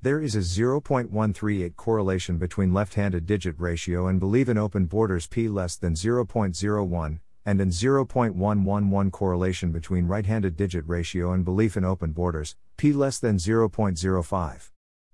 There 0.00 0.20
is 0.20 0.36
a 0.36 0.38
0.138 0.38 1.74
correlation 1.74 2.38
between 2.38 2.72
left-handed 2.72 3.26
digit 3.26 3.56
ratio 3.58 4.06
and 4.06 4.20
believe 4.20 4.48
in 4.48 4.56
open 4.56 4.84
borders 4.86 5.26
p 5.26 5.48
less 5.48 5.74
than 5.74 5.94
0.01 5.94 7.18
and 7.44 7.60
in 7.60 7.70
0.111 7.70 9.10
correlation 9.10 9.72
between 9.72 10.06
right-handed 10.06 10.56
digit 10.56 10.84
ratio 10.86 11.32
and 11.32 11.44
belief 11.44 11.76
in 11.76 11.84
open 11.84 12.12
borders 12.12 12.54
p 12.76 12.92
less 12.92 13.18
than 13.18 13.38
0.05. 13.38 14.70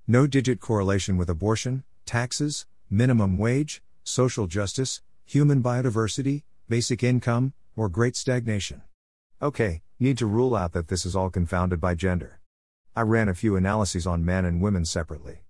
No 0.07 0.27
digit 0.27 0.61
correlation 0.61 1.17
with 1.17 1.31
abortion, 1.31 1.83
taxes, 2.05 2.67
minimum 2.91 3.39
wage, 3.39 3.83
social 4.03 4.47
justice, 4.47 5.01
human 5.25 5.63
biodiversity, 5.63 6.43
basic 6.69 7.03
income, 7.03 7.55
or 7.75 7.89
great 7.89 8.17
stagnation. 8.17 8.83
Okay, 9.41 9.81
need 9.99 10.19
to 10.19 10.27
rule 10.27 10.55
out 10.55 10.73
that 10.73 10.89
this 10.89 11.07
is 11.07 11.17
all 11.17 11.31
confounded 11.31 11.81
by 11.81 11.95
gender. 11.95 12.41
I 12.97 13.01
ran 13.01 13.29
a 13.29 13.35
few 13.35 13.57
analyses 13.57 14.07
on 14.07 14.25
men 14.25 14.45
and 14.45 14.63
women 14.63 14.85
separately. 14.85 15.41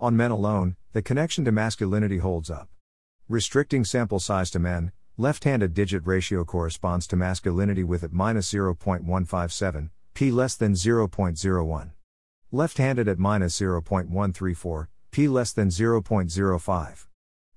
On 0.00 0.16
men 0.16 0.32
alone, 0.32 0.74
the 0.94 1.00
connection 1.00 1.44
to 1.44 1.52
masculinity 1.52 2.18
holds 2.18 2.50
up. 2.50 2.68
Restricting 3.28 3.84
sample 3.84 4.18
size 4.18 4.50
to 4.50 4.58
men, 4.58 4.90
left 5.16 5.44
handed 5.44 5.74
digit 5.74 6.04
ratio 6.04 6.44
corresponds 6.44 7.06
to 7.06 7.14
masculinity 7.14 7.84
with 7.84 8.02
at 8.02 8.12
minus 8.12 8.52
0.157, 8.52 9.90
p 10.12 10.32
less 10.32 10.56
than 10.56 10.72
0.01. 10.72 11.90
Left 12.50 12.78
handed 12.78 13.06
at 13.06 13.18
minus 13.20 13.60
0.134, 13.60 14.88
p 15.12 15.28
less 15.28 15.52
than 15.52 15.68
0.05. 15.68 17.06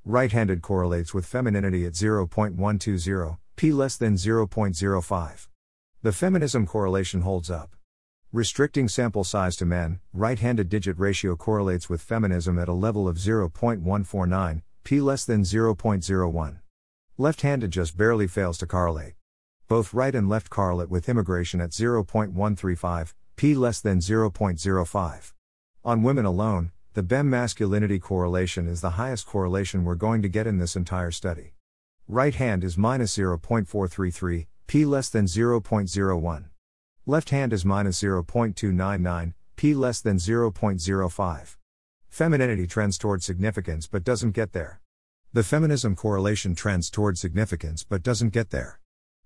Right-handed 0.06 0.62
correlates 0.62 1.16
with 1.16 1.26
femininity 1.26 1.86
at 1.88 1.94
0.120, 1.94 3.38
p 3.56 3.72
less 3.72 3.98
than 3.98 4.14
0.05. 4.14 5.48
The 6.04 6.12
feminism 6.12 6.68
correlation 6.68 7.22
holds 7.22 7.50
up. 7.50 7.76
Restricting 8.34 8.88
sample 8.88 9.26
size 9.26 9.58
to 9.58 9.66
men, 9.66 10.00
right-handed 10.14 10.70
digit 10.70 10.98
ratio 10.98 11.36
correlates 11.36 11.90
with 11.90 12.02
feminism 12.02 12.58
at 12.58 12.70
a 12.70 12.74
level 12.74 13.06
of 13.06 13.18
0.149, 13.18 14.62
p 14.86 15.02
less 15.02 15.26
than 15.26 15.42
0.01. 15.42 16.60
Left-handed 17.18 17.72
just 17.72 17.98
barely 17.98 18.28
fails 18.28 18.58
to 18.60 18.66
correlate. 18.66 19.16
Both 19.68 19.94
right 19.94 20.16
and 20.16 20.30
left 20.30 20.50
correlate 20.50 20.90
with 20.90 21.10
immigration 21.10 21.60
at 21.60 21.72
0.135, 21.72 23.14
p 23.36 23.54
less 23.54 23.82
than 23.82 24.00
0.05. 24.00 25.34
On 25.84 26.02
women 26.02 26.24
alone, 26.24 26.72
the 26.94 27.04
BEM 27.04 27.30
masculinity 27.30 28.00
correlation 28.00 28.66
is 28.66 28.80
the 28.80 28.92
highest 28.92 29.28
correlation 29.28 29.84
we're 29.84 29.96
going 29.96 30.22
to 30.22 30.30
get 30.30 30.48
in 30.48 30.58
this 30.58 30.78
entire 30.78 31.12
study. 31.12 31.56
Right 32.08 32.36
hand 32.36 32.64
is 32.64 32.78
minus 32.78 33.18
0.433, 33.18 34.48
p 34.68 34.86
less 34.86 35.10
than 35.10 35.26
0.01. 35.26 36.51
Left 37.08 37.32
hand 37.32 37.52
is 37.52 37.66
minus 37.66 38.00
0.299, 38.04 39.34
p 39.56 39.74
less 39.74 40.02
than 40.02 40.18
0.05. 40.18 41.58
Femininity 42.10 42.68
trends 42.68 43.00
toward 43.00 43.24
significance 43.24 43.88
but 43.88 44.04
doesn't 44.04 44.34
get 44.34 44.52
there. 44.52 44.82
The 45.34 45.42
feminism 45.42 45.96
correlation 45.96 46.54
trends 46.54 46.92
toward 46.92 47.18
significance 47.18 47.84
but 47.84 48.04
doesn't 48.04 48.34
get 48.34 48.52
there. 48.52 48.80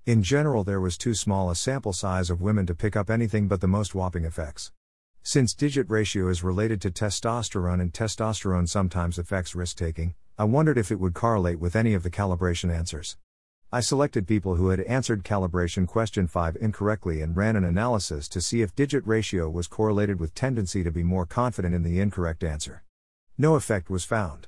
In 0.06 0.24
general, 0.24 0.64
there 0.64 0.80
was 0.80 0.98
too 0.98 1.14
small 1.14 1.50
a 1.50 1.56
sample 1.56 1.92
size 1.92 2.30
of 2.30 2.40
women 2.40 2.66
to 2.68 2.76
pick 2.76 2.96
up 2.96 3.10
anything 3.10 3.50
but 3.50 3.60
the 3.60 3.68
most 3.68 3.94
whopping 3.94 4.24
effects. 4.24 4.72
Since 5.22 5.54
digit 5.54 5.90
ratio 5.90 6.30
is 6.30 6.44
related 6.44 6.82
to 6.84 6.92
testosterone 6.92 7.82
and 7.82 7.92
testosterone 7.92 8.70
sometimes 8.70 9.20
affects 9.20 9.54
risk 9.54 9.76
taking, 9.76 10.16
I 10.38 10.46
wondered 10.46 10.78
if 10.78 10.94
it 10.94 11.00
would 11.02 11.14
correlate 11.14 11.60
with 11.60 11.76
any 11.76 11.94
of 11.94 12.04
the 12.04 12.10
calibration 12.10 12.74
answers. 12.74 13.18
I 13.72 13.80
selected 13.80 14.28
people 14.28 14.56
who 14.56 14.70
had 14.70 14.80
answered 14.82 15.24
calibration 15.24 15.88
question 15.88 16.28
5 16.28 16.58
incorrectly 16.62 17.22
and 17.22 17.36
ran 17.36 17.56
an 17.56 17.64
analysis 17.64 18.28
to 18.30 18.40
see 18.40 18.62
if 18.62 18.76
digit 18.76 19.06
ratio 19.06 19.50
was 19.50 19.68
correlated 19.68 20.20
with 20.20 20.36
tendency 20.36 20.84
to 20.84 20.92
be 20.92 21.04
more 21.04 21.26
confident 21.26 21.74
in 21.74 21.84
the 21.84 22.00
incorrect 22.00 22.44
answer. 22.44 22.84
No 23.38 23.56
effect 23.56 23.90
was 23.90 24.06
found. 24.06 24.48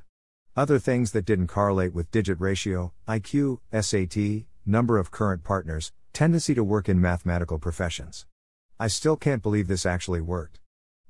Other 0.56 0.80
things 0.80 1.12
that 1.12 1.26
didn't 1.26 1.48
correlate 1.48 1.94
with 1.94 2.12
digit 2.12 2.40
ratio, 2.40 2.94
IQ, 3.08 3.60
SAT, 3.74 4.46
number 4.66 4.98
of 4.98 5.12
current 5.12 5.44
partners, 5.44 5.92
tendency 6.14 6.56
to 6.56 6.64
work 6.64 6.88
in 6.88 7.02
mathematical 7.02 7.60
professions. 7.60 8.26
I 8.80 8.88
still 8.88 9.18
can't 9.18 9.44
believe 9.44 9.68
this 9.68 9.86
actually 9.86 10.22
worked. 10.22 10.60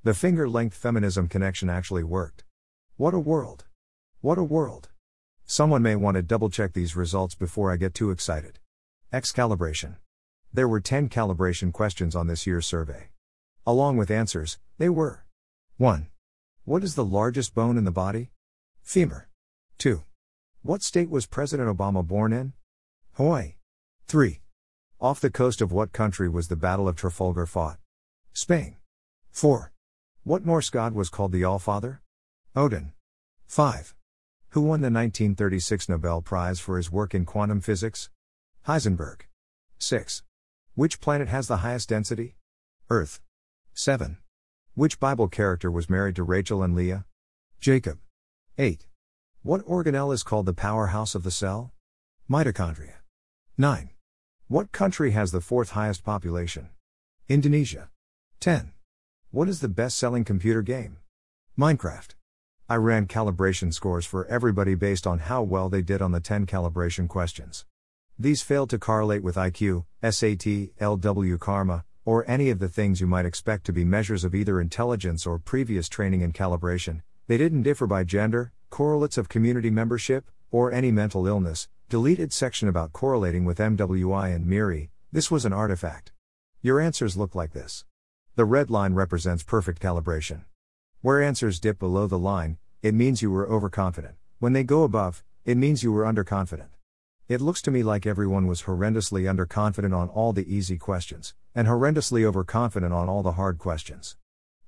The 0.03 0.13
finger 0.13 0.49
length 0.49 0.75
feminism 0.75 1.27
connection 1.27 1.69
actually 1.69 2.03
worked. 2.03 2.45
What 2.95 3.13
a 3.13 3.19
world! 3.19 3.65
What 4.21 4.37
a 4.37 4.43
world! 4.43 4.89
Someone 5.49 5.81
may 5.81 5.95
want 5.95 6.15
to 6.15 6.21
double 6.21 6.49
check 6.49 6.73
these 6.73 6.97
results 6.97 7.33
before 7.33 7.71
I 7.71 7.77
get 7.77 7.93
too 7.93 8.11
excited. 8.11 8.59
X 9.13 9.31
calibration. 9.31 9.95
There 10.53 10.67
were 10.67 10.81
10 10.81 11.07
calibration 11.07 11.71
questions 11.71 12.17
on 12.17 12.27
this 12.27 12.45
year's 12.45 12.65
survey. 12.65 13.11
Along 13.65 13.95
with 13.95 14.11
answers, 14.11 14.59
they 14.77 14.89
were 14.89 15.23
1. 15.77 16.07
What 16.65 16.83
is 16.83 16.95
the 16.95 17.05
largest 17.05 17.55
bone 17.55 17.77
in 17.77 17.85
the 17.85 17.91
body? 17.91 18.31
Femur. 18.83 19.29
2. 19.77 20.03
What 20.63 20.83
state 20.83 21.09
was 21.09 21.25
President 21.25 21.69
Obama 21.69 22.05
born 22.05 22.33
in? 22.33 22.51
Hawaii. 23.13 23.53
3. 24.05 24.41
Off 24.99 25.21
the 25.21 25.29
coast 25.29 25.61
of 25.61 25.71
what 25.71 25.93
country 25.93 26.27
was 26.27 26.49
the 26.49 26.57
Battle 26.57 26.89
of 26.89 26.97
Trafalgar 26.97 27.45
fought? 27.45 27.79
Spain. 28.33 28.75
4. 29.31 29.71
What 30.25 30.45
Norse 30.45 30.69
god 30.69 30.93
was 30.93 31.07
called 31.07 31.31
the 31.31 31.43
Allfather? 31.43 31.99
Odin. 32.53 32.91
5. 33.45 33.95
Who 34.57 34.63
won 34.63 34.81
the 34.81 34.87
1936 34.87 35.87
Nobel 35.87 36.23
Prize 36.23 36.59
for 36.59 36.77
his 36.77 36.91
work 36.91 37.13
in 37.13 37.25
quantum 37.25 37.61
physics? 37.61 38.09
Heisenberg. 38.65 39.27
6. 39.77 40.23
Which 40.73 40.99
planet 40.99 41.27
has 41.27 41.47
the 41.47 41.57
highest 41.57 41.89
density? 41.89 42.37
Earth. 42.89 43.21
7. 43.75 44.17
Which 44.73 44.99
Bible 44.99 45.27
character 45.27 45.69
was 45.69 45.91
married 45.91 46.15
to 46.15 46.23
Rachel 46.23 46.63
and 46.63 46.73
Leah? 46.73 47.05
Jacob. 47.59 47.99
8. 48.57 48.87
What 49.43 49.63
organelle 49.67 50.11
is 50.11 50.23
called 50.23 50.47
the 50.47 50.53
powerhouse 50.53 51.13
of 51.13 51.21
the 51.21 51.29
cell? 51.29 51.71
Mitochondria. 52.27 53.03
9. 53.59 53.91
What 54.47 54.71
country 54.71 55.11
has 55.11 55.31
the 55.31 55.39
fourth 55.39 55.73
highest 55.73 56.03
population? 56.03 56.69
Indonesia. 57.29 57.91
10. 58.39 58.71
What 59.29 59.49
is 59.49 59.59
the 59.59 59.69
best 59.69 59.99
selling 59.99 60.23
computer 60.23 60.63
game? 60.63 60.97
Minecraft. 61.55 62.16
I 62.69 62.75
ran 62.75 63.07
calibration 63.07 63.73
scores 63.73 64.05
for 64.05 64.25
everybody 64.25 64.75
based 64.75 65.07
on 65.07 65.19
how 65.19 65.41
well 65.41 65.69
they 65.69 65.81
did 65.81 66.01
on 66.01 66.11
the 66.11 66.19
10 66.19 66.45
calibration 66.45 67.07
questions. 67.07 67.65
These 68.19 68.41
failed 68.41 68.69
to 68.71 68.77
correlate 68.77 69.23
with 69.23 69.37
IQ, 69.37 69.85
SAT, 70.03 70.75
LW 70.81 71.39
Karma, 71.39 71.85
or 72.03 72.29
any 72.29 72.49
of 72.49 72.59
the 72.59 72.67
things 72.67 72.99
you 72.99 73.07
might 73.07 73.25
expect 73.25 73.65
to 73.67 73.71
be 73.71 73.85
measures 73.85 74.25
of 74.25 74.35
either 74.35 74.59
intelligence 74.59 75.25
or 75.25 75.39
previous 75.39 75.87
training 75.87 76.21
and 76.23 76.33
calibration. 76.33 77.03
They 77.27 77.37
didn't 77.37 77.63
differ 77.63 77.87
by 77.87 78.03
gender, 78.03 78.51
correlates 78.69 79.17
of 79.17 79.29
community 79.29 79.69
membership, 79.69 80.29
or 80.51 80.73
any 80.73 80.91
mental 80.91 81.25
illness. 81.25 81.69
Deleted 81.87 82.33
section 82.33 82.67
about 82.67 82.91
correlating 82.91 83.45
with 83.45 83.59
MWI 83.59 84.35
and 84.35 84.45
MIRI. 84.45 84.89
This 85.13 85.31
was 85.31 85.45
an 85.45 85.53
artifact. 85.53 86.11
Your 86.61 86.81
answers 86.81 87.15
look 87.15 87.33
like 87.33 87.53
this. 87.53 87.85
The 88.35 88.43
red 88.43 88.69
line 88.69 88.93
represents 88.93 89.41
perfect 89.41 89.81
calibration. 89.81 90.43
Where 91.01 91.21
answers 91.21 91.59
dip 91.59 91.77
below 91.77 92.07
the 92.07 92.17
line, 92.17 92.57
it 92.81 92.95
means 92.95 93.21
you 93.21 93.29
were 93.29 93.47
overconfident. 93.47 94.15
When 94.39 94.53
they 94.53 94.63
go 94.63 94.81
above, 94.81 95.23
it 95.45 95.55
means 95.55 95.83
you 95.83 95.91
were 95.91 96.03
underconfident. 96.03 96.69
It 97.27 97.39
looks 97.39 97.61
to 97.63 97.71
me 97.71 97.83
like 97.83 98.07
everyone 98.07 98.47
was 98.47 98.63
horrendously 98.63 99.23
underconfident 99.31 99.95
on 99.95 100.09
all 100.09 100.33
the 100.33 100.51
easy 100.51 100.75
questions, 100.75 101.35
and 101.53 101.67
horrendously 101.67 102.23
overconfident 102.23 102.91
on 102.93 103.07
all 103.07 103.21
the 103.21 103.33
hard 103.33 103.59
questions. 103.59 104.17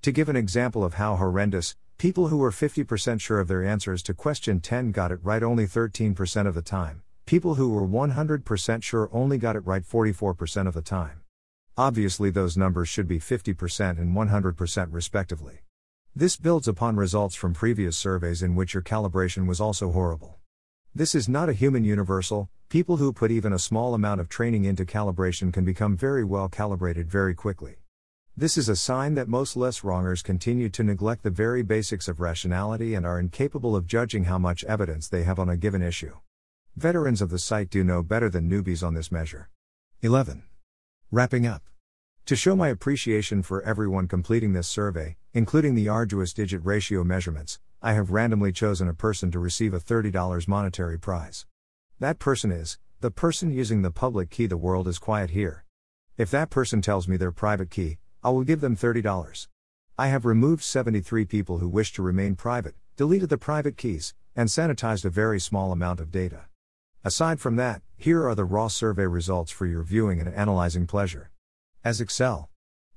To 0.03 0.11
give 0.11 0.30
an 0.30 0.36
example 0.36 0.84
of 0.84 0.93
how 0.93 1.15
horrendous, 1.15 1.75
people 1.97 2.27
who 2.27 2.38
were 2.38 2.51
50% 2.51 3.19
sure 3.19 3.39
of 3.39 3.47
their 3.47 3.65
answers 3.65 4.03
to 4.03 4.13
question 4.13 4.59
10 4.59 4.91
got 4.91 5.11
it 5.11 5.19
right 5.23 5.41
only 5.41 5.65
13% 5.65 6.45
of 6.45 6.53
the 6.53 6.61
time, 6.61 7.01
people 7.25 7.55
who 7.55 7.69
were 7.69 7.88
100% 7.88 8.84
sure 8.84 9.09
only 9.11 9.39
got 9.39 9.55
it 9.55 9.65
right 9.65 9.84
44% 9.84 10.67
of 10.67 10.75
the 10.75 10.84
time. 10.84 11.21
Obviously, 11.75 12.30
those 12.30 12.55
numbers 12.55 12.88
should 12.88 13.07
be 13.07 13.19
50% 13.19 13.97
and 13.97 14.15
100% 14.15 14.88
respectively. 14.91 15.61
This 16.16 16.38
builds 16.38 16.68
upon 16.68 16.95
results 16.95 17.36
from 17.36 17.53
previous 17.53 17.95
surveys 17.95 18.41
in 18.41 18.55
which 18.55 18.74
your 18.74 18.82
calibration 18.82 19.47
was 19.47 19.62
also 19.62 19.91
horrible. 19.91 20.39
This 20.93 21.14
is 21.14 21.30
not 21.30 21.49
a 21.49 21.53
human 21.53 21.84
universal, 21.84 22.49
people 22.68 22.97
who 22.97 23.14
put 23.14 23.30
even 23.30 23.53
a 23.53 23.60
small 23.60 23.93
amount 23.93 24.20
of 24.20 24.28
training 24.28 24.66
into 24.66 24.86
calibration 24.86 25.53
can 25.53 25.64
become 25.64 25.95
very 25.95 26.24
well 26.24 26.49
calibrated 26.49 27.10
very 27.10 27.36
quickly. 27.36 27.78
This 28.36 28.57
is 28.57 28.70
a 28.70 28.76
sign 28.76 29.14
that 29.16 29.28
most 29.28 29.55
less 29.55 29.84
wrongers 29.84 30.24
continue 30.24 30.70
to 30.70 30.84
neglect 30.84 31.22
the 31.22 31.30
very 31.30 31.62
basics 31.62 32.07
of 32.07 32.20
rationality 32.20 32.95
and 32.95 33.05
are 33.05 33.20
incapable 33.20 33.76
of 33.76 33.86
judging 33.86 34.24
how 34.24 34.39
much 34.39 34.64
evidence 34.64 35.07
they 35.07 35.24
have 35.24 35.39
on 35.39 35.49
a 35.49 35.57
given 35.57 35.84
issue. 35.84 36.16
Veterans 36.76 37.22
of 37.22 37.30
the 37.30 37.39
site 37.39 37.70
do 37.70 37.84
know 37.84 38.01
better 38.01 38.30
than 38.30 38.49
newbies 38.49 38.86
on 38.86 38.95
this 38.95 39.12
measure. 39.12 39.49
11. 40.01 40.43
Wrapping 41.12 41.45
up. 41.45 41.62
To 42.26 42.36
show 42.36 42.55
my 42.55 42.67
appreciation 42.67 43.41
for 43.41 43.61
everyone 43.63 44.07
completing 44.07 44.53
this 44.53 44.67
survey, 44.67 45.17
including 45.34 45.76
the 45.76 45.89
arduous 45.89 46.34
digit 46.34 46.63
ratio 46.63 47.03
measurements, 47.03 47.59
I 47.82 47.93
have 47.93 48.11
randomly 48.11 48.51
chosen 48.51 48.88
a 48.88 48.93
person 48.93 49.32
to 49.32 49.39
receive 49.39 49.74
a 49.74 49.80
$30 49.80 50.47
monetary 50.47 50.99
prize. 50.99 51.45
That 51.99 52.20
person 52.20 52.51
is 52.51 52.78
the 53.01 53.09
person 53.09 53.51
using 53.51 53.82
the 53.82 53.91
public 53.91 54.30
key 54.30 54.45
The 54.45 54.57
World 54.57 54.88
is 54.88 54.99
Quiet 54.99 55.30
Here. 55.30 55.65
If 56.17 56.30
that 56.32 56.49
person 56.49 56.82
tells 56.82 57.07
me 57.07 57.17
their 57.17 57.32
private 57.32 57.70
key, 57.70 57.97
I 58.22 58.30
will 58.30 58.43
give 58.43 58.61
them 58.61 58.76
$30. 58.76 59.47
I 59.97 60.07
have 60.07 60.26
removed 60.26 60.63
73 60.63 61.26
people 61.26 61.59
who 61.59 61.70
wish 61.70 61.93
to 61.93 62.01
remain 62.01 62.36
private, 62.36 62.76
deleted 62.97 63.30
the 63.30 63.38
private 63.38 63.78
keys, 63.78 64.13
and 64.36 64.49
sanitized 64.49 65.05
a 65.05 65.09
very 65.09 65.39
small 65.39 65.72
amount 65.72 65.99
of 65.99 66.11
data. 66.11 66.47
Aside 67.03 67.39
from 67.39 67.55
that, 67.55 67.82
here 67.95 68.28
are 68.28 68.36
the 68.36 68.45
raw 68.45 68.67
survey 68.67 69.05
results 69.07 69.51
for 69.51 69.65
your 69.65 69.84
viewing 69.84 70.20
and 70.20 70.34
analyzing 70.34 70.86
pleasure. 70.86 71.32
As 71.84 72.01
Excel. 72.01 72.49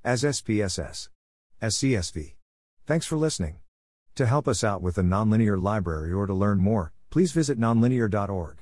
As 0.03 0.25
SPSS. 0.25 1.09
As 1.61 1.77
CSV. 1.77 2.35
Thanks 2.85 3.07
for 3.07 3.17
listening. 3.17 3.59
To 4.17 4.27
help 4.27 4.49
us 4.49 4.65
out 4.65 4.83
with 4.83 4.97
the 4.97 5.03
nonlinear 5.03 5.63
library 5.63 6.13
or 6.13 6.27
to 6.27 6.35
learn 6.35 6.59
more, 6.59 6.93
please 7.09 7.31
visit 7.31 7.61
nonlinear.org. 7.61 8.62